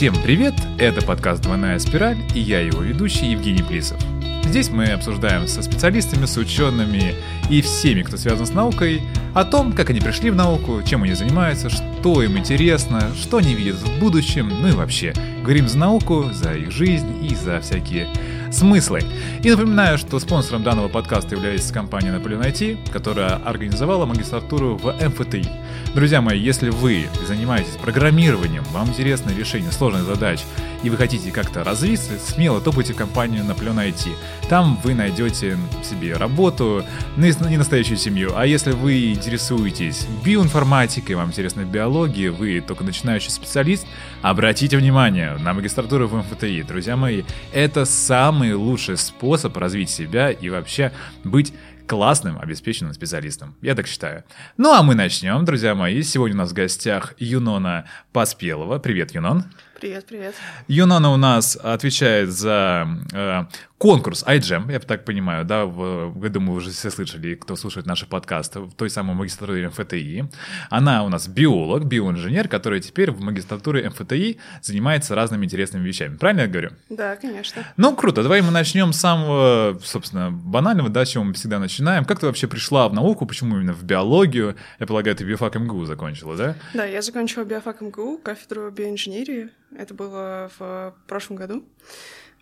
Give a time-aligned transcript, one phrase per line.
[0.00, 0.54] Всем привет!
[0.78, 4.00] Это подкаст «Двойная спираль» и я его ведущий Евгений Плисов.
[4.44, 7.16] Здесь мы обсуждаем со специалистами, с учеными
[7.50, 9.02] и всеми, кто связан с наукой,
[9.34, 13.54] о том, как они пришли в науку, чем они занимаются, что им интересно, что они
[13.54, 15.12] видят в будущем, ну и вообще.
[15.42, 18.08] Говорим за науку, за их жизнь и за всякие
[18.50, 19.02] смыслы.
[19.42, 25.46] И напоминаю, что спонсором данного подкаста является компания Napoleon IT, которая организовала магистратуру в МФТИ.
[25.92, 30.38] Друзья мои, если вы занимаетесь программированием, вам интересно решение сложных задач,
[30.84, 34.10] и вы хотите как-то развиться, смело топайте в компанию Napoleon IT.
[34.48, 36.84] Там вы найдете себе работу,
[37.16, 38.32] не настоящую семью.
[38.36, 43.84] А если вы интересуетесь биоинформатикой, вам интересна биология, вы только начинающий специалист,
[44.22, 46.62] обратите внимание на магистратуру в МФТИ.
[46.62, 50.92] Друзья мои, это самый лучший способ развить себя и вообще
[51.24, 51.52] быть
[51.90, 53.56] классным, обеспеченным специалистом.
[53.62, 54.22] Я так считаю.
[54.56, 56.02] Ну а мы начнем, друзья мои.
[56.02, 58.78] Сегодня у нас в гостях Юнона Поспелова.
[58.78, 59.46] Привет, Юнон.
[59.80, 60.36] Привет, привет.
[60.68, 63.44] Юнона у нас отвечает за э,
[63.80, 67.86] конкурс iGEM, я так понимаю, да, в, я думаю, вы уже все слышали, кто слушает
[67.86, 70.26] наши подкасты, в той самой магистратуре МФТИ.
[70.68, 76.18] Она у нас биолог, биоинженер, который теперь в магистратуре МФТИ занимается разными интересными вещами.
[76.18, 76.70] Правильно я говорю?
[76.90, 77.64] Да, конечно.
[77.78, 78.22] Ну, круто.
[78.22, 82.04] Давай мы начнем с самого, собственно, банального, да, с чего мы всегда начинаем.
[82.04, 84.56] Как ты вообще пришла в науку, почему именно в биологию?
[84.78, 86.54] Я полагаю, ты биофак МГУ закончила, да?
[86.74, 89.48] Да, я закончила биофак МГУ, кафедру биоинженерии.
[89.74, 91.64] Это было в прошлом году.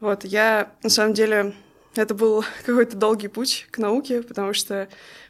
[0.00, 1.54] Вот, я, на самом деле,
[1.94, 4.88] это был какой-то долгий путь к науке, потому что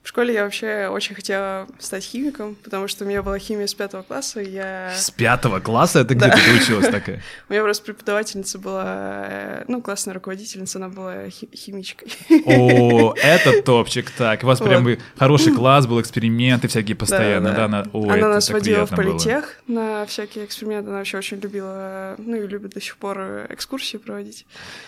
[0.09, 3.75] в школе я вообще очень хотела стать химиком, потому что у меня была химия с
[3.75, 4.91] пятого класса, и я...
[4.97, 5.99] С пятого класса?
[5.99, 6.35] Это где да.
[6.35, 7.23] ты училась такая?
[7.51, 12.11] У меня просто преподавательница была, ну, классная руководительница, она была химичкой.
[12.47, 14.45] О, это топчик, так.
[14.45, 17.67] У вас прям хороший класс был, эксперименты всякие постоянно, да?
[17.67, 17.85] Она
[18.29, 22.81] нас водила в политех на всякие эксперименты, она вообще очень любила, ну, и любит до
[22.81, 24.47] сих пор экскурсии проводить.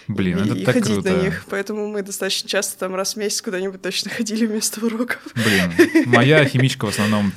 [0.08, 0.78] Блин, это так круто.
[0.78, 4.46] И ходить на них, поэтому мы достаточно часто там раз в месяц куда-нибудь точно ходили
[4.46, 5.32] вместо урока уроков.
[5.34, 5.72] Блин,
[6.06, 7.32] моя химичка в основном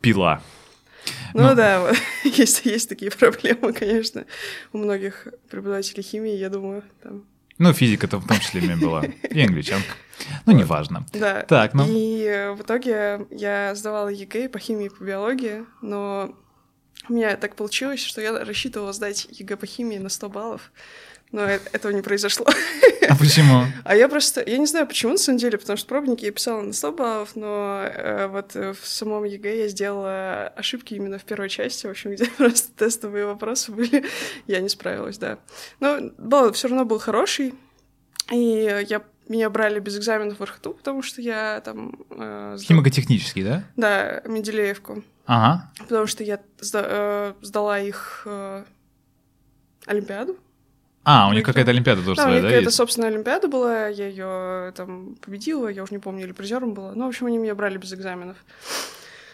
[0.00, 0.42] пила.
[1.34, 1.92] Ну, ну да,
[2.24, 4.26] есть, есть такие проблемы, конечно,
[4.72, 7.24] у многих преподавателей химии, я думаю, там.
[7.58, 9.92] Ну, физика-то в том числе у меня была, и англичанка.
[10.46, 11.06] Ну, неважно.
[11.12, 11.42] Да.
[11.42, 11.86] Так, ну.
[11.88, 16.34] И в итоге я сдавала ЕГЭ по химии и по биологии, но
[17.08, 20.72] у меня так получилось, что я рассчитывала сдать ЕГЭ по химии на 100 баллов,
[21.32, 22.46] но этого не произошло.
[23.08, 23.64] А почему?
[23.84, 26.60] А я просто, я не знаю почему, на самом деле, потому что пробники я писала
[26.62, 31.48] на 100 баллов, но э, вот в самом ЕГЭ я сделала ошибки именно в первой
[31.48, 34.04] части, в общем, где просто тестовые вопросы были,
[34.46, 35.38] я не справилась, да.
[35.80, 37.54] Но балл все равно был хороший,
[38.30, 41.94] и я меня брали без экзаменов в РХТУ, потому что я там...
[42.10, 42.66] Э, сдал...
[42.66, 43.64] Химико-технический, да?
[43.76, 45.02] Да, Менделеевку.
[45.26, 45.70] Ага.
[45.78, 48.64] Потому что я сда- э, сдала их э,
[49.86, 50.36] Олимпиаду.
[51.04, 52.48] А, у них какая-то Олимпиада тоже да, своя, у них да?
[52.50, 56.92] какая-то собственная Олимпиада была, я ее там победила, я уже не помню, или призером была.
[56.94, 58.36] Ну, в общем, они меня брали без экзаменов.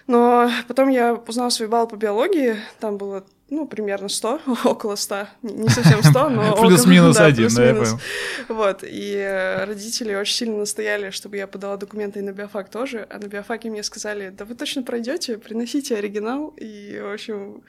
[0.09, 5.29] Но потом я узнала свой балл по биологии, там было, ну, примерно 100, около 100,
[5.43, 8.01] не совсем 100, но Плюс-минус один, да, я понял.
[8.49, 13.19] Вот, и родители очень сильно настояли, чтобы я подала документы и на биофак тоже, а
[13.19, 17.63] на биофаке мне сказали, да вы точно пройдете, приносите оригинал, и, в общем,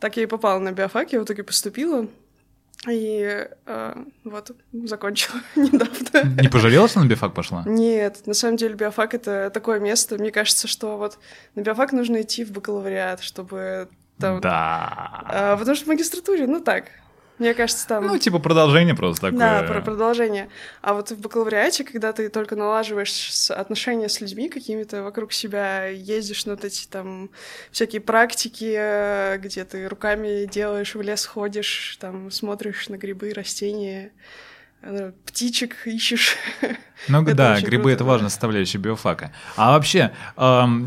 [0.00, 2.08] так я и попала на биофак, я в итоге поступила,
[2.88, 6.42] и э, вот, закончила недавно.
[6.42, 7.62] Не пожалела, что на биофак пошла?
[7.66, 11.18] Нет, на самом деле биофак— это такое место, мне кажется, что вот
[11.54, 14.40] на биофак нужно идти в бакалавриат, чтобы там...
[14.40, 15.24] Да.
[15.26, 16.86] А, потому что в магистратуре, ну так,
[17.38, 18.06] мне кажется, там...
[18.06, 19.38] Ну, типа продолжение просто такое.
[19.40, 20.48] Да, про продолжение.
[20.82, 26.46] А вот в бакалавриате, когда ты только налаживаешь отношения с людьми какими-то вокруг себя, ездишь
[26.46, 27.30] на вот эти там
[27.72, 34.12] всякие практики, э, где ты руками делаешь, в лес ходишь, там смотришь на грибы, растения,
[35.26, 36.36] птичек ищешь.
[37.08, 39.32] Ну да, грибы круто, это важная составляющая биофака.
[39.56, 40.86] А вообще, эм,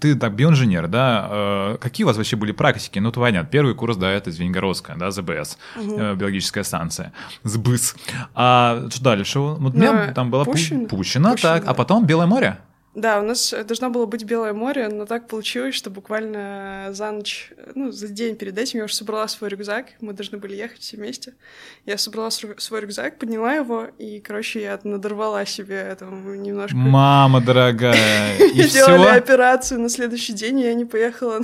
[0.00, 1.28] ты так биоинженер, да?
[1.28, 2.98] Э, какие у вас вообще были практики?
[3.00, 5.98] Ну, понятно, первый курс, да, это Звенигородская, да, ЗБС, угу.
[5.98, 7.12] э, биологическая станция,
[7.42, 7.96] СБС.
[8.34, 9.38] А что дальше?
[9.40, 11.70] Вот у меня там была Пущино, Пущино, Пущино так, а да.
[11.70, 12.58] а потом Белое море.
[12.96, 17.52] Да, у нас должно было быть Белое море, но так получилось, что буквально за ночь,
[17.74, 20.96] ну, за день перед этим я уже собрала свой рюкзак, мы должны были ехать все
[20.96, 21.34] вместе.
[21.84, 26.74] Я собрала свой рюкзак, подняла его, и, короче, я надорвала себе там немножко...
[26.74, 31.40] Мама дорогая, и Делали операцию на следующий день, и я не поехала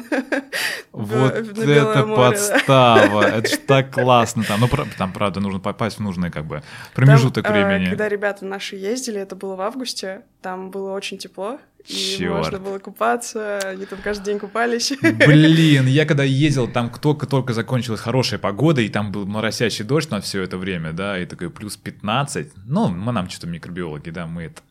[0.93, 4.61] Вот это подстава, это ж так классно там.
[4.61, 6.63] Ну, там, правда, нужно попасть в нужный, как бы,
[6.95, 7.91] промежуток э, времени.
[7.91, 12.39] Когда ребята наши ездили, это было в августе, там было очень тепло, тепло, и Чёрт.
[12.39, 14.93] можно было купаться, они там каждый день купались.
[15.27, 20.21] Блин, я когда ездил, там только-только закончилась хорошая погода, и там был моросящий дождь на
[20.21, 22.53] все это время, да, и такой плюс 15.
[22.67, 24.63] Ну, мы нам что-то микробиологи, да, мы это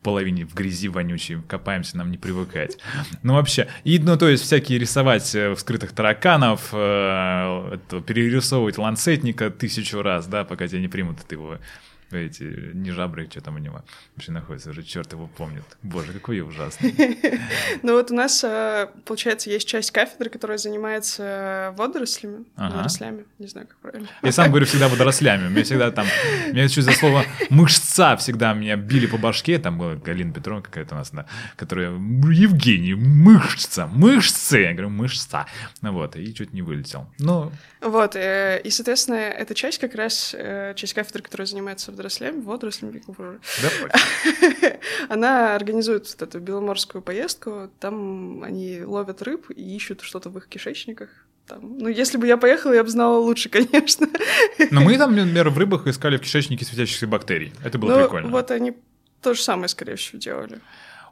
[0.00, 2.78] в половине в грязи вонючей копаемся, нам не привыкать.
[3.22, 9.50] Ну, вообще, и, ну, то есть всякие рисовать э, вскрытых тараканов, э, это, перерисовывать ланцетника
[9.50, 11.58] тысячу раз, да, пока тебя не примут его
[12.18, 13.82] эти не жабры, что там у него
[14.16, 15.64] вообще находится, уже черт его помнит.
[15.82, 16.94] Боже, какой я ужасный.
[17.82, 22.70] Ну вот у нас, э, получается, есть часть кафедры, которая занимается водорослями, Ага.
[22.72, 24.08] водорослями, не знаю, как правильно.
[24.22, 25.48] Я сам говорю всегда водорослями.
[25.48, 26.06] Меня всегда там...
[26.52, 29.58] Меня чуть за слово мышца всегда меня били по башке.
[29.58, 31.12] Там была Галина Петровна какая-то у нас,
[31.56, 31.90] которая...
[31.90, 34.58] Евгений, мышца, мышцы.
[34.58, 35.46] Я говорю, мышца.
[35.82, 37.06] Ну вот, и чуть не вылетел.
[37.18, 42.40] Ну, Вот, э, и, соответственно, эта часть как раз, э, часть кафедры, которая занимается водорослями,
[42.40, 43.02] водорослями,
[43.62, 50.38] да, она организует вот эту беломорскую поездку, там они ловят рыб и ищут что-то в
[50.38, 51.08] их кишечниках.
[51.46, 51.78] Там.
[51.78, 54.08] Ну, если бы я поехала, я бы знала лучше, конечно.
[54.70, 57.52] Но мы там, например, в рыбах искали в кишечнике светящихся бактерий.
[57.64, 58.28] Это было Ну, прикольно.
[58.28, 58.72] вот они
[59.20, 60.60] то же самое, скорее всего, делали.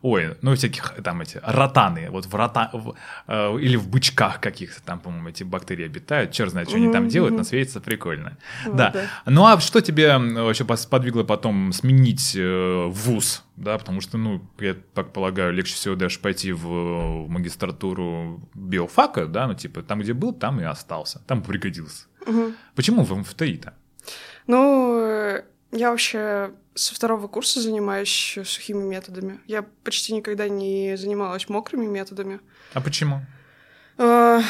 [0.02, 2.70] Ой, ну всяких там эти ротаны, вот в рота...
[2.72, 2.94] в,
[3.26, 6.32] э, или в бычках каких-то там, по-моему, эти бактерии обитают.
[6.32, 8.36] Черт знает, что они там делают, но светится прикольно.
[8.64, 8.94] Вот, Да.
[9.26, 13.44] Ну а что тебе вообще подвигло потом сменить э, вуз?
[13.56, 18.40] Да, потому что, ну, я так полагаю, легче всего даже пойти в, э, в магистратуру
[18.54, 22.06] биофака, да, ну, типа, там, где был, там и остался, там пригодился.
[22.24, 22.54] Мгм.
[22.76, 23.74] Почему в МФТИ-то?
[24.46, 25.42] Ну, э,
[25.72, 29.40] я вообще со второго курса занимаюсь сухими методами.
[29.46, 32.40] Я почти никогда не занималась мокрыми методами.
[32.72, 33.20] А почему?
[33.98, 34.40] Э,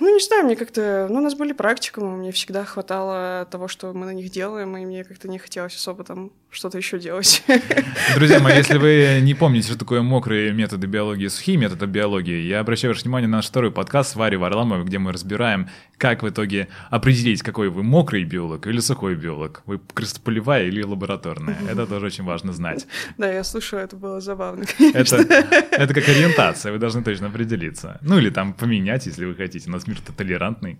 [0.00, 1.06] Ну, не знаю, мне как-то...
[1.10, 4.86] Ну, у нас были практикумы, мне всегда хватало того, что мы на них делаем, и
[4.86, 7.42] мне как-то не хотелось особо там что-то еще делать.
[8.14, 12.42] Друзья мои, если вы не помните, что такое мокрые методы биологии и сухие методы биологии,
[12.42, 16.22] я обращаю ваше внимание на наш второй подкаст с Варей Варламовой, где мы разбираем, как
[16.22, 19.62] в итоге определить, какой вы мокрый биолог или сухой биолог.
[19.64, 21.56] Вы крыстополевая или лабораторная.
[21.70, 22.86] Это тоже очень важно знать.
[23.18, 24.64] Да, я слушаю, это было забавно.
[24.94, 27.98] Это, это как ориентация, вы должны точно определиться.
[28.02, 29.68] Ну или там поменять, если вы хотите.
[29.68, 30.78] У нас мир-то толерантный.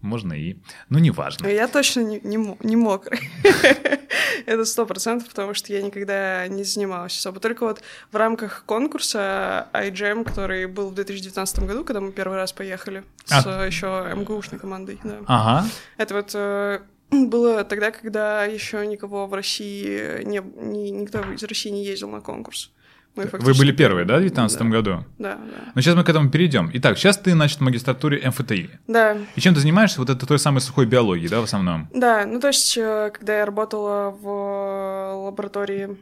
[0.00, 0.56] Можно и...
[0.88, 1.46] Ну, неважно.
[1.48, 3.20] Я точно не, не, не мокрый.
[4.46, 7.40] Это сто процентов, потому что я никогда не занималась особо.
[7.40, 12.52] Только вот в рамках конкурса iGEM, который был в 2019 году, когда мы первый раз
[12.52, 13.64] поехали с А.
[13.66, 14.98] еще МГУшной командой.
[15.26, 15.66] Ага.
[15.96, 16.80] Это вот э,
[17.10, 22.20] было тогда, когда еще никого в России не, ни- никто из России не ездил на
[22.20, 22.70] конкурс.
[23.18, 24.64] Мы Вы фактически были первые, да, в 2019 Да.
[24.76, 25.04] году?
[25.18, 25.72] Да, да.
[25.74, 26.70] Ну, сейчас мы к этому перейдем.
[26.74, 28.70] Итак, сейчас ты, значит, в магистратуре МФТИ.
[28.86, 29.98] Да, И чем ты занимаешься?
[30.00, 31.88] Вот это той самой сухой биологии, да, в основном?
[31.92, 35.96] Да, ну то есть, э, когда я работала в э, лаборатории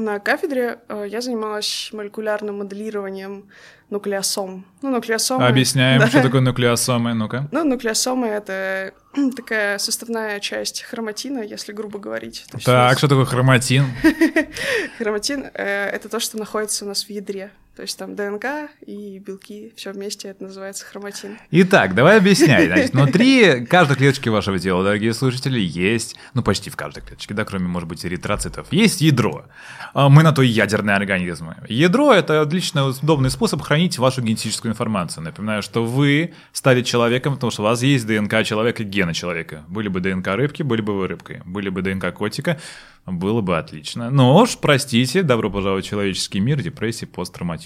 [0.00, 3.48] на кафедре, э, я занималась молекулярным моделированием
[3.90, 4.66] нуклеосом.
[4.82, 5.46] Ну, нуклеосомы...
[5.46, 6.08] Объясняем, Да.
[6.08, 7.14] что такое нуклеосомы.
[7.14, 7.48] Ну-ка.
[7.52, 8.92] Ну, нуклеосомы— это
[9.36, 12.46] такая составная часть хроматина, если грубо говорить.
[12.64, 13.84] Так, что такое хроматин?
[14.98, 17.50] Хроматин э, это то, что находится у нас в ядре.
[17.76, 21.36] То есть там ДНК и белки, все вместе, это называется хроматин.
[21.50, 22.68] Итак, давай объясняй.
[22.68, 27.44] Значит, внутри каждой клеточки вашего тела, дорогие слушатели, есть, ну почти в каждой клеточке, да,
[27.44, 29.44] кроме, может быть, эритроцитов, есть ядро.
[29.92, 31.56] А Мы на то и ядерные организмы.
[31.68, 35.22] Ядро— это отличный, удобный способ хранить вашу генетическую информацию.
[35.24, 39.64] Напоминаю, что вы стали человеком, потому что у вас есть ДНК человека, гены человека.
[39.68, 41.42] Были бы ДНК рыбки, были бы вы рыбкой.
[41.44, 42.58] Были бы ДНК котика,
[43.06, 44.10] было бы отлично.
[44.10, 47.06] Но уж, простите, добро пожаловать в человеческий мир, депрессия,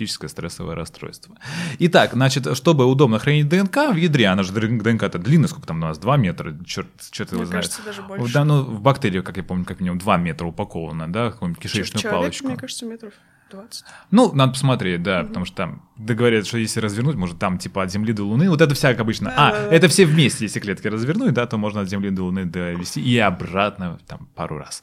[0.01, 1.37] посттравматическое стрессовое расстройство.
[1.79, 5.81] Итак, значит, чтобы удобно хранить ДНК в ядре, она же ДНК-то длинная, сколько там у
[5.81, 7.65] нас, 2 метра, черт, черт его Мне знает.
[7.65, 8.33] кажется, даже больше.
[8.33, 12.03] Да, ну, в бактерию, как я помню, как минимум 2 метра упакована, да, какую-нибудь кишечную
[12.03, 12.47] Человек, палочку.
[12.47, 13.13] мне кажется, метров
[13.51, 13.85] 20.
[14.11, 17.93] Ну, надо посмотреть, да, потому что там договорят, что если развернуть, может там типа от
[17.93, 19.33] Земли до Луны, вот это всяк обычно.
[19.37, 23.01] А, это все вместе, если клетки развернуть, да, то можно от Земли до Луны довести
[23.01, 24.83] и обратно там пару раз.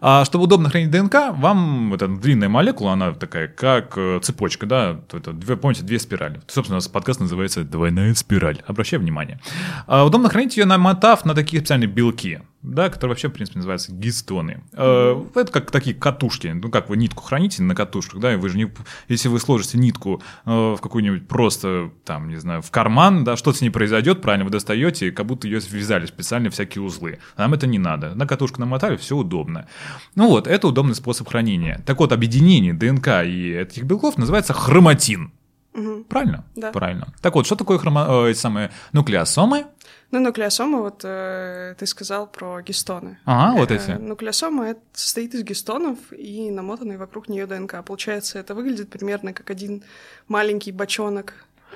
[0.00, 4.66] А, чтобы удобно хранить ДНК, вам вот эта длинная молекула, она такая, как э, цепочка,
[4.66, 6.40] да, то это две, помните, две спирали.
[6.46, 8.62] Собственно, у нас подкаст называется «Двойная спираль».
[8.66, 9.40] Обращай внимание.
[9.86, 13.92] А, удобно хранить ее, намотав на такие специальные белки, да, которые вообще, в принципе, называются
[13.92, 14.62] гистоны.
[14.72, 16.48] Э, Это как такие катушки.
[16.48, 18.72] Ну, как вы нитку храните на катушках, да, и вы же не...
[19.08, 23.52] Если вы сложите нитку э, в какую-нибудь просто, там, не знаю, в карман, да, что
[23.52, 27.18] с ней произойдет, правильно, вы достаете, как будто ее связали специально всякие узлы.
[27.36, 28.14] Нам это не надо.
[28.14, 29.66] На катушку намотали, все удобно.
[30.14, 31.82] Ну вот, это удобный способ хранения.
[31.86, 35.32] Так вот, объединение ДНК и этих белков называется хроматин.
[35.74, 36.04] Мгм.
[36.04, 36.44] Правильно?
[36.54, 36.70] Да.
[36.70, 37.14] Правильно.
[37.22, 38.28] Так вот, что такое хромо...
[38.28, 39.66] э, самые нуклеосомы?
[40.12, 43.18] Ну, нуклеосомы, вот э, ты сказал про гистоны.
[43.24, 43.90] Ага, вот Э, эти.
[43.92, 47.82] Нуклеосома это состоит из гистонов и намотанной вокруг нее ДНК.
[47.84, 49.82] Получается, это выглядит примерно как один
[50.28, 51.32] маленький бочонок,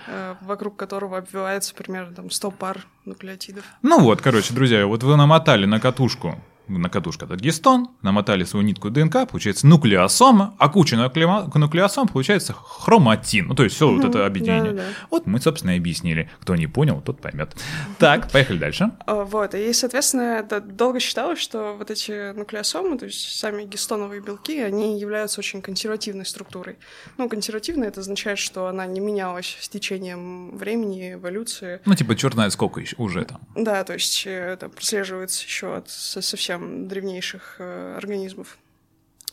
[0.07, 3.65] э, вокруг которого обвивается примерно там 100 пар нуклеотидов.
[3.81, 8.65] Ну вот, короче, друзья, вот вы намотали на катушку, на катушку это гистон, намотали свою
[8.67, 13.47] нитку ДНК, получается нуклеосома, а куча нуклео- нуклеосом получается хроматин.
[13.49, 14.73] Ну, то есть все вот это объединение.
[14.73, 14.89] да-да-да.
[15.11, 16.31] Вот мы, собственно, и объяснили.
[16.41, 17.55] Кто не понял, тот поймет.
[17.99, 18.91] Так, поехали дальше.
[19.07, 24.61] А, Вот, и, соответственно, долго считалось, что вот эти нуклеосомы, то есть сами гистоновые белки,
[24.61, 26.77] они являются очень консервативной структурой.
[27.19, 31.81] Ну, консервативная это означает, что она не менялась с течением времени, эволюции.
[31.85, 33.41] Ну, типа, черт знает сколько еще, уже там.
[33.55, 36.21] Да, то есть э, это прослеживается еще от со-
[36.57, 38.59] совсем древнейших э, организмов.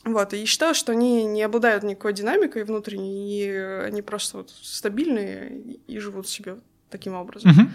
[0.04, 3.50] Вот, и считалось, что они не обладают никакой динамикой внутренней, и
[3.86, 6.56] они просто вот стабильные и- живут себе
[6.90, 7.50] таким образом.
[7.50, 7.72] Мгм.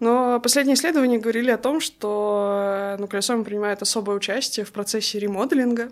[0.00, 5.88] Но последние исследования говорили о том, что э, нуклеосомы принимают особое участие в процессе ремоделинга.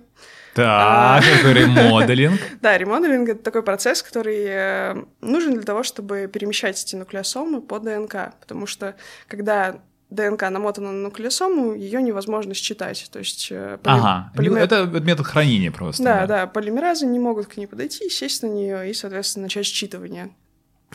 [0.54, 2.40] Так, какой ремоделинг.
[2.60, 7.78] Да, ремоделинг— это такой процесс, который э, нужен для того, чтобы перемещать эти нуклеосомы по
[7.78, 8.94] ДНК, потому что
[9.28, 9.80] когда
[10.14, 13.08] ДНК намотана на нуклеосому, ее невозможно считать.
[13.10, 16.02] То есть э, поли- Ага, полимер- это метод хранения просто.
[16.02, 20.30] Да, да, полимеразы не могут к ней подойти, сесть на нее и, соответственно, начать считывание.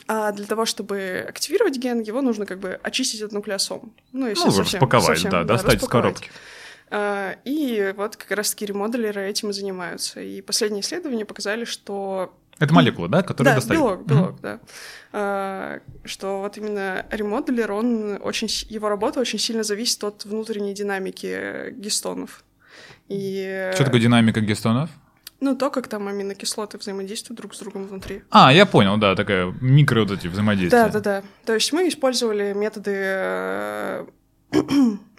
[0.07, 3.93] А для того, чтобы активировать ген, его нужно как бы очистить от нуклеосом.
[4.13, 6.29] Ну, если Ну, совсем, распаковать, совсем, да, достать из коробки.
[6.91, 10.21] А, И вот как раз-таки ремоделеры этим и занимаются.
[10.21, 12.33] И последние исследования показали, что...
[12.59, 13.77] Это молекула, да, которую да, достали?
[13.77, 14.59] белок, белок, да.
[15.13, 18.47] А, Что вот именно ремоделер, он очень...
[18.69, 22.43] Его работа очень сильно зависит от внутренней динамики гистонов.
[23.09, 23.71] И...
[23.73, 24.89] Что такое динамика гистонов?
[25.39, 28.23] Ну, то, как там аминокислоты взаимодействуют друг с другом внутри.
[28.31, 30.85] А, я понял, да, такая микро вот эти взаимодействия.
[30.85, 31.23] Да, да, да.
[31.45, 34.05] То есть мы использовали методы э,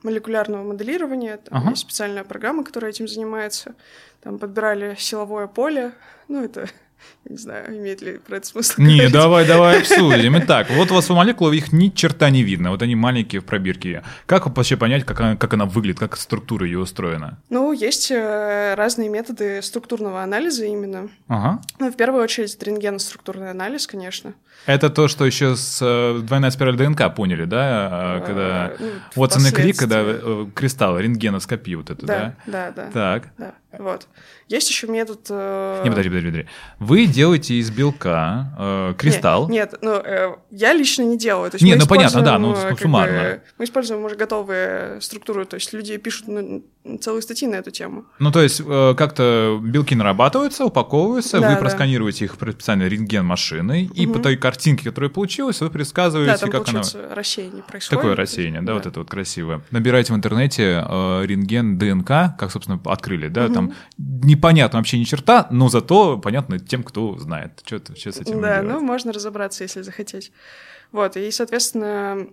[0.02, 1.36] молекулярного моделирования.
[1.36, 1.70] Там Ага.
[1.70, 3.76] есть специальная программа, которая этим занимается.
[4.20, 5.92] Там подбирали силовое поле.
[6.26, 6.68] Ну, это,
[7.24, 9.12] я не знаю, имеет ли про это смысл Не, говорить.
[9.12, 10.38] давай, давай обсудим.
[10.38, 12.70] Итак, вот у вас у молекулы, их ни черта не видно.
[12.70, 14.02] Вот они маленькие в пробирке.
[14.26, 17.38] Как вообще понять, как она, как она выглядит, как структура ее устроена?
[17.50, 21.08] Ну, есть э, разные методы структурного анализа именно.
[21.28, 21.60] Ага.
[21.78, 24.34] Ну, в первую очередь, рентгеноструктурный анализ, конечно.
[24.66, 28.18] Это то, что еще с э, двойная спираль ДНК поняли, да?
[28.20, 32.34] Э, Когда Э, ну, Уотсон и Крик, когда э, кристалл, рентгеноскопия вот это, да?
[32.46, 32.90] Да, да, да.
[32.90, 33.28] Так.
[33.38, 33.54] да.
[33.70, 34.08] Вот.
[34.46, 35.26] Есть еще метод...
[35.28, 36.48] э, Не, подожди, подожди, подожди.
[36.78, 39.48] Вы делаете из белка э, кристалл.
[39.48, 41.50] Нет, нет, ну, э, я лично не делаю.
[41.50, 43.18] То есть Не, мы ну, понятно, да, ну, э, суммарно.
[43.18, 46.64] бы, мы используем уже готовые структуры, то есть люди пишут ну,
[47.00, 48.04] целые статьи на эту тему.
[48.18, 51.60] Ну, то есть, э, как-то белки нарабатываются, упаковываются, Да, вы да.
[51.60, 56.68] просканируете их специальной рентген-машиной, и по той картинке, которая получилась, вы предсказываете, Да, там, как
[56.68, 56.82] она...
[57.14, 58.00] рассеяние происходит.
[58.00, 59.62] Такое рассеяние, да, вот это вот красивое.
[59.70, 62.06] Набирайте в интернете э, рентген ДНК,
[62.38, 67.60] как, собственно, открыли, да, там непонятно вообще ни черта, но зато понятно тем, кто знает,
[67.64, 68.74] что, что с этим Да, делать.
[68.74, 70.32] ну, можно разобраться, если захотеть.
[70.92, 72.28] Вот, и, соответственно,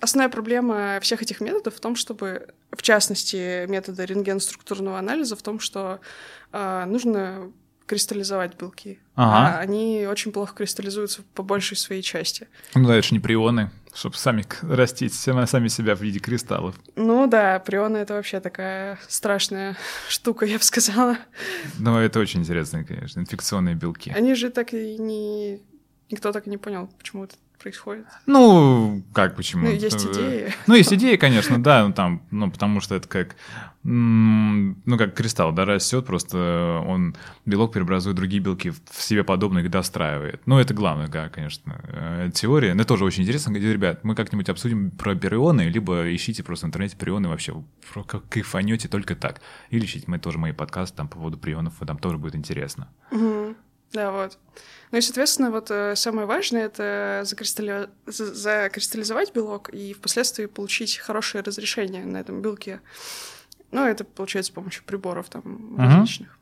[0.00, 5.60] основная проблема всех этих методов в том, чтобы, в частности, метода рентген-структурного анализа в том,
[5.60, 6.00] что
[6.52, 7.52] а, нужно
[7.86, 8.98] кристаллизовать белки.
[9.14, 9.58] Ага.
[9.58, 12.48] А они очень плохо кристаллизуются по большей своей части.
[12.74, 16.74] Ну, да, это же не прионы, чтобы сами растить сами себя в виде кристаллов.
[16.96, 19.76] Ну да, прионы— это вообще такая страшная
[20.08, 21.16] штука, я бы сказала.
[21.78, 24.10] Ну, это очень интересно, конечно, инфекционные белки.
[24.10, 25.62] Они же так и не...
[26.10, 28.06] Никто так и не понял, почему это происходит.
[28.26, 29.66] Ну, как почему?
[29.66, 30.52] Ну, есть идеи.
[30.66, 33.36] Ну, есть идеи, конечно, да, ну там, ну, потому что это как,
[33.82, 39.68] ну, как кристалл, да, растет, просто он белок преобразует другие белки в себе подобные и
[39.68, 40.42] достраивает.
[40.46, 42.74] Ну, это главная, да, конечно, э, теория.
[42.74, 43.52] Но это тоже очень интересно.
[43.52, 47.54] Говорит, Ребят, мы как-нибудь обсудим про прионы, либо ищите просто в интернете прионы вообще,
[47.92, 49.40] про- как кайфанете только так.
[49.70, 52.88] Или ищите мы тоже мои подкасты там по поводу прионов, там тоже будет интересно.
[53.10, 53.56] Мгм.
[53.92, 54.38] Да, вот.
[54.90, 60.98] Ну и, соответственно, вот э, самое важное— это закристалли- за- закристаллизовать белок и впоследствии получить
[60.98, 62.80] хорошее разрешение на этом белке.
[63.70, 66.38] Ну, это получается с помощью приборов там различных.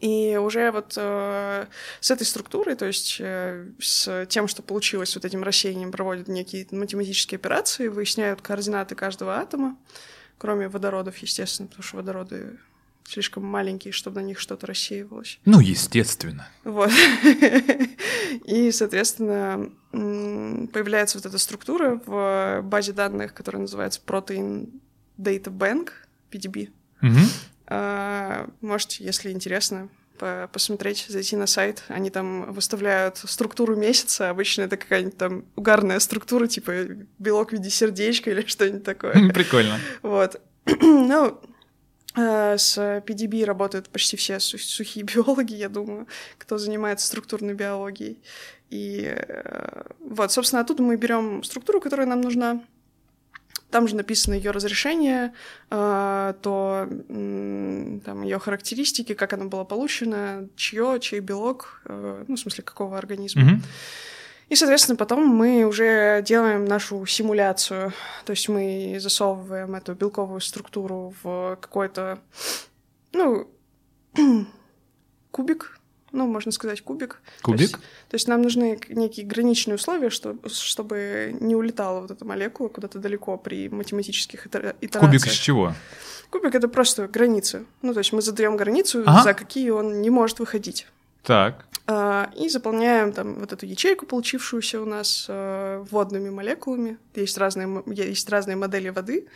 [0.00, 1.66] И уже вот э,
[2.00, 6.66] с этой структурой, то есть э, с тем, что получилось вот этим рассеянием, проводят некие
[6.70, 9.78] математические операции, выясняют координаты каждого атома,
[10.36, 12.58] кроме водородов, естественно, потому что водороды
[13.08, 15.38] слишком маленькие, чтобы на них что-то рассеивалось.
[15.44, 16.48] Ну, естественно.
[16.64, 16.90] Вот.
[18.44, 24.68] И, соответственно, появляется вот эта структура в базе данных, которая называется Protein
[25.18, 25.90] Data Bank,
[26.30, 26.70] PDB.
[27.00, 27.20] Мгм.
[27.66, 29.88] А, Можете, если интересно,
[30.18, 31.84] по- посмотреть, зайти на сайт.
[31.88, 34.30] Они там выставляют структуру месяца.
[34.30, 36.72] Обычно это какая-нибудь там угарная структура, типа
[37.18, 39.30] белок в виде сердечка или что-нибудь такое.
[39.32, 39.78] Прикольно.
[40.02, 40.40] Вот.
[40.82, 41.40] Ну,
[42.18, 46.06] с PDB работают почти все су- сухие биологи, я думаю,
[46.38, 48.18] кто занимается структурной биологией.
[48.70, 52.62] И э, вот, собственно, оттуда мы берем структуру, которая нам нужна.
[53.70, 55.34] Там же написано ее разрешение,
[55.70, 56.88] э, то
[58.04, 62.96] там ее характеристики, как она была получена, чье, чей белок, э, ну, в смысле, какого
[62.96, 63.42] организма.
[63.42, 63.62] Мгм.
[64.48, 67.92] И, соответственно, потом мы уже делаем нашу симуляцию.
[68.24, 72.18] То есть мы засовываем эту белковую структуру в какой-то,
[73.12, 73.46] ну,
[75.30, 75.78] кубик,
[76.12, 77.20] ну, можно сказать, кубик.
[77.44, 77.78] То есть, Кубик?
[78.08, 82.98] то есть нам нужны некие граничные условия, что, чтобы не улетала вот эта молекула куда-то
[82.98, 85.00] далеко при математических итера- итерациях.
[85.04, 85.74] Кубик из чего?
[86.30, 87.66] Кубик— это просто границы.
[87.82, 89.22] Ну, то есть мы задаем границу, Ага.
[89.22, 90.86] за какие он не может выходить.
[91.22, 91.66] Так.
[91.90, 96.98] А, И заполняем там вот эту ячейку, получившуюся у нас э, водными молекулами.
[97.14, 99.26] Есть разные, есть разные модели воды.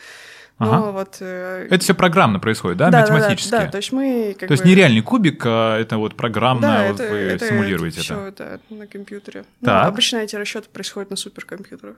[0.58, 0.90] Но Ага.
[0.92, 1.16] вот...
[1.20, 3.50] э, Это все программно происходит, да, да, да, математически?
[3.50, 6.60] Да, да, то есть мы как То есть бы- нереальный кубик, а это вот программно
[6.68, 8.04] Да, вот это, вы это, симулируете это.
[8.04, 9.44] всё, да, на компьютере.
[9.62, 9.88] Ну, Так.
[9.88, 11.96] обычно эти расчеты происходят на суперкомпьютерах.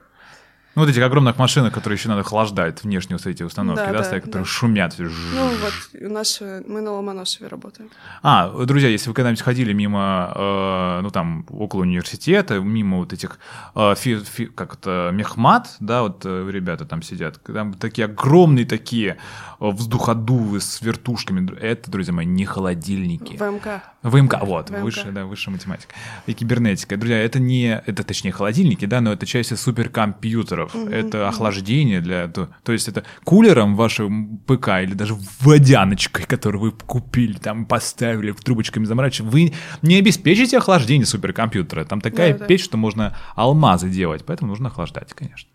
[0.75, 3.97] Ну, вот этих огромных машинах, которые еще надо охлаждать, внешние вот эти установки, Да, да,
[3.99, 4.49] да, стоят, которые да.
[4.49, 4.95] шумят.
[4.99, 7.89] Ну вот у нас мы на Ломоносове работаем.
[8.21, 13.39] А, друзья, если вы когда-нибудь ходили мимо, э, ну там, около университета, мимо вот этих,
[13.75, 18.65] э, фи- фи- как это, мехмат, да, вот э, ребята там сидят, там такие огромные
[18.65, 19.17] такие
[19.59, 23.37] э, вздуходувы с вертушками, это, друзья мои, не холодильники.
[23.37, 23.81] ВМК.
[24.05, 24.81] ВМК, вот, ВМК.
[24.81, 25.93] высшая, да, высшая математика.
[26.27, 26.95] И кибернетика.
[26.95, 30.75] Друзья, это не, это точнее холодильники, да, но это часть суперкомпьютеров.
[30.75, 34.11] Это охлаждение для, то, то есть это кулером вашего
[34.45, 41.05] ПК или даже водяночкой, которую вы купили, там поставили, трубочками заморачивали, вы не обеспечите охлаждение
[41.05, 41.85] суперкомпьютера.
[41.85, 42.45] Там такая Да-да.
[42.45, 45.49] печь, что можно алмазы делать, поэтому нужно охлаждать, конечно.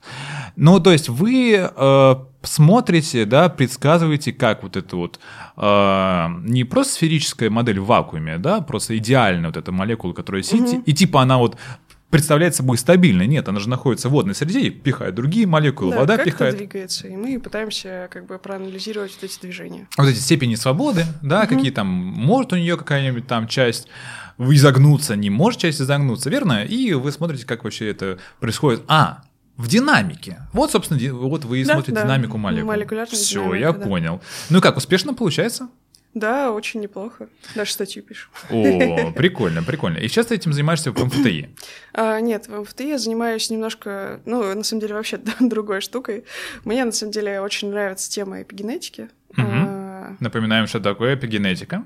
[0.57, 5.21] Ну, то есть вы э, смотрите, да, предсказываете, как вот это вот
[5.57, 10.83] э, не просто сферическая модель в вакууме, да, просто идеальная вот эта молекула, которая сидит,
[10.87, 11.57] и типа она вот
[12.11, 13.27] представляет собой стабильной.
[13.29, 16.57] Нет, она же находится в водной среде и пихает другие молекулы, Да, вода как пихает.
[16.57, 19.87] двигается, и мы пытаемся как бы проанализировать вот эти движения.
[19.97, 23.87] Вот эти степени свободы, да, какие там, может у нее какая-нибудь там часть
[24.39, 26.65] изогнуться, не может часть изогнуться, верно?
[26.65, 28.83] И вы смотрите, как вообще это происходит.
[28.89, 29.23] А,
[29.61, 30.39] в динамике.
[30.53, 32.03] Вот, собственно, ди- вот вы и Да, смотрите да.
[32.05, 33.05] динамику молекул.
[33.07, 33.87] Все, динамика, я да.
[33.87, 34.21] понял.
[34.49, 35.69] Ну и как, успешно получается?
[36.13, 37.29] Да, очень неплохо.
[37.55, 38.29] Даже статью пишу.
[38.51, 39.99] О, прикольно, прикольно.
[39.99, 41.51] И сейчас ты этим занимаешься в МФТИ.
[41.93, 46.25] А, нет, в МФТИ я занимаюсь немножко, ну, на самом деле, вообще другой штукой.
[46.65, 49.09] Мне, на самом деле, очень нравится тема эпигенетики.
[49.37, 49.47] Мгм.
[49.69, 51.85] А, Напоминаем, что такое эпигенетика.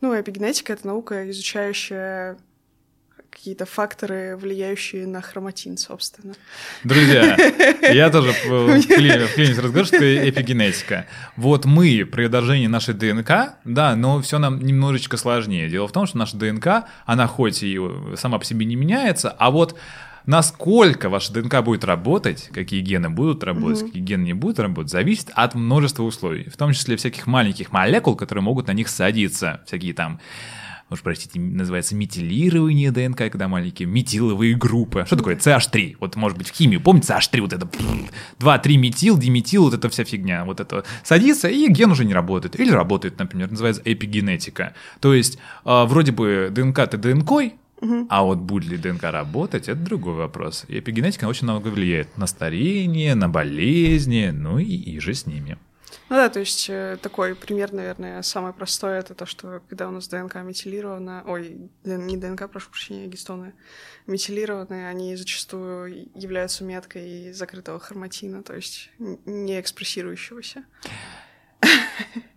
[0.00, 2.36] ну, эпигенетика— это наука, изучающая
[3.36, 6.34] какие-то факторы, влияющие на хроматин, собственно.
[6.84, 7.36] Друзья,
[7.92, 11.06] я тоже в- вклинюсь разговор, что эпигенетика.
[11.36, 15.68] Вот мы при отражении нашей ДНК, да, но все нам немножечко сложнее.
[15.68, 17.78] Дело в том, что наша ДНК, она хоть и
[18.16, 19.78] сама по себе не меняется, а вот
[20.24, 25.30] насколько ваша ДНК будет работать, какие гены будут работать, какие гены не будут работать, зависит
[25.34, 29.92] от множества условий, в том числе всяких маленьких молекул, которые могут на них садиться, всякие
[29.94, 30.20] там
[30.90, 35.04] уж простите, называется метилирование ДНК, когда маленькие метиловые группы.
[35.06, 35.96] Что такое CH3?
[36.00, 37.68] Вот, может быть, в химию, помните CH3, вот это
[38.38, 42.58] 2-3 метил, диметил, вот эта вся фигня, вот это садится, и ген уже не работает.
[42.58, 44.74] Или работает, например, называется эпигенетика.
[45.00, 47.54] То есть, э, вроде бы ДНК-то ДНКой,
[48.08, 50.64] а вот будет ли ДНК работать, это другой вопрос.
[50.68, 55.58] И эпигенетика очень много влияет на старение, на болезни, ну и, и же с ними.
[56.08, 59.90] Ну да, то есть э, такой пример, наверное, самый простой, это то, что когда у
[59.90, 63.54] нас ДНК метилирована, ой, не ДНК, прошу прощения, гистоны
[64.06, 70.64] метилированы, они зачастую являются меткой закрытого хроматина, то есть не экспрессирующегося.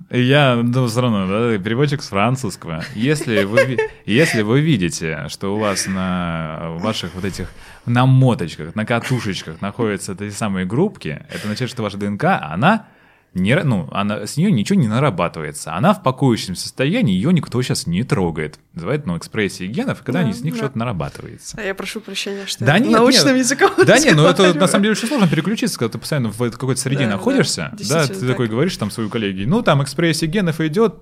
[0.10, 2.84] Я, ну, все равно, да, переводчик с французского.
[2.96, 7.52] Если вы, если вы видите, что у вас на ваших вот этих
[7.86, 12.88] намоточках, на катушечках находятся эти самые группки, это означает, что ваша ДНК, она
[13.34, 15.76] не, ну, она, с нее ничего не нарабатывается.
[15.76, 18.60] Она в пакующем состоянии, ее никто сейчас не трогает.
[18.74, 20.58] Называют, ну, экспрессией генов, когда Да, они, с них да.
[20.60, 21.58] что-то нарабатывается.
[21.60, 23.46] А я прошу прощения, что Да я нет, научным нет.
[23.46, 26.52] языком Да не, ну это на самом деле очень сложно переключиться, когда ты постоянно в
[26.52, 27.70] какой-то среде Да, да, находишься.
[27.72, 28.52] Да, действительно ты такой так.
[28.54, 30.96] говоришь там своему коллеге, ну там экспрессия генов идет,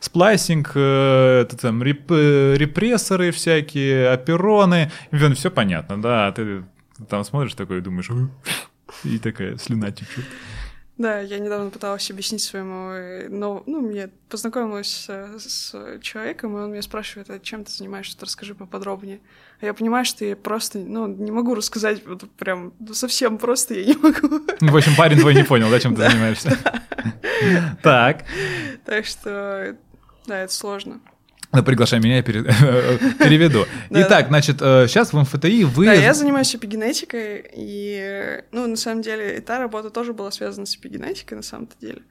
[0.00, 4.90] сплайсинг, э, это там реп- э, репрессоры всякие, опероны,
[5.34, 6.64] все понятно, да, ты
[7.08, 8.08] там смотришь такой и думаешь,
[9.04, 10.24] и такая слюна течет.
[10.98, 16.60] Да, я недавно пыталась объяснить своему, э, но, ну, я познакомилась с, с человеком, и
[16.62, 19.20] он меня спрашивает, а чем ты занимаешься, расскажи поподробнее.
[19.60, 23.74] А я понимаю, что я просто, ну, не могу рассказать, вот прям ну, совсем просто
[23.74, 24.40] я не могу.
[24.60, 26.56] Ну, в общем, парень твой не понял, да, чем ты занимаешься.
[27.82, 28.24] Так.
[28.86, 29.76] Так что,
[30.26, 31.00] да, это сложно.
[31.56, 33.64] Ну, приглашай меня, я переведу.
[33.88, 35.86] Итак, значит, сейчас э, в МФТИ вы...
[35.86, 40.76] Да, я занимаюсь эпигенетикой, и, ну, на самом деле, эта работа тоже была связана с
[40.76, 42.02] эпигенетикой, на самом-то деле.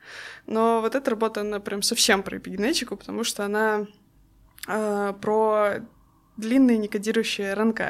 [0.48, 3.86] Но вот эта работа, она прям совсем про эпигенетику, потому что она
[4.68, 5.76] э, про
[6.38, 7.82] длинные некодирующие РНК.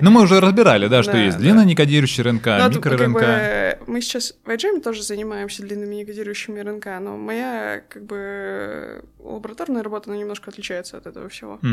[0.00, 1.64] Ну, мы уже разбирали, да, что да, есть да.
[1.64, 2.98] некодирующие РНК, но, микро-РНК.
[2.98, 9.04] Как бы, мы сейчас в IGM тоже занимаемся длинными некодирующими РНК, но моя, как бы,
[9.18, 11.54] лабораторная работа, она немножко отличается от этого всего.
[11.54, 11.64] Угу.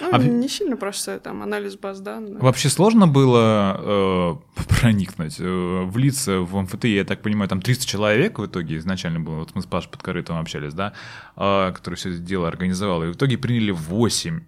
[0.00, 0.18] Ну, а...
[0.18, 2.42] не сильно просто там анализ баз данных.
[2.42, 8.38] Вообще сложно было э, проникнуть, э, влиться в МФТ, я так понимаю, там 300 человек
[8.38, 10.92] в итоге изначально было, вот мы с Пашей Подкорытовым общались, да,
[11.36, 14.42] э, который все это дело организовал, и в итоге приняли 8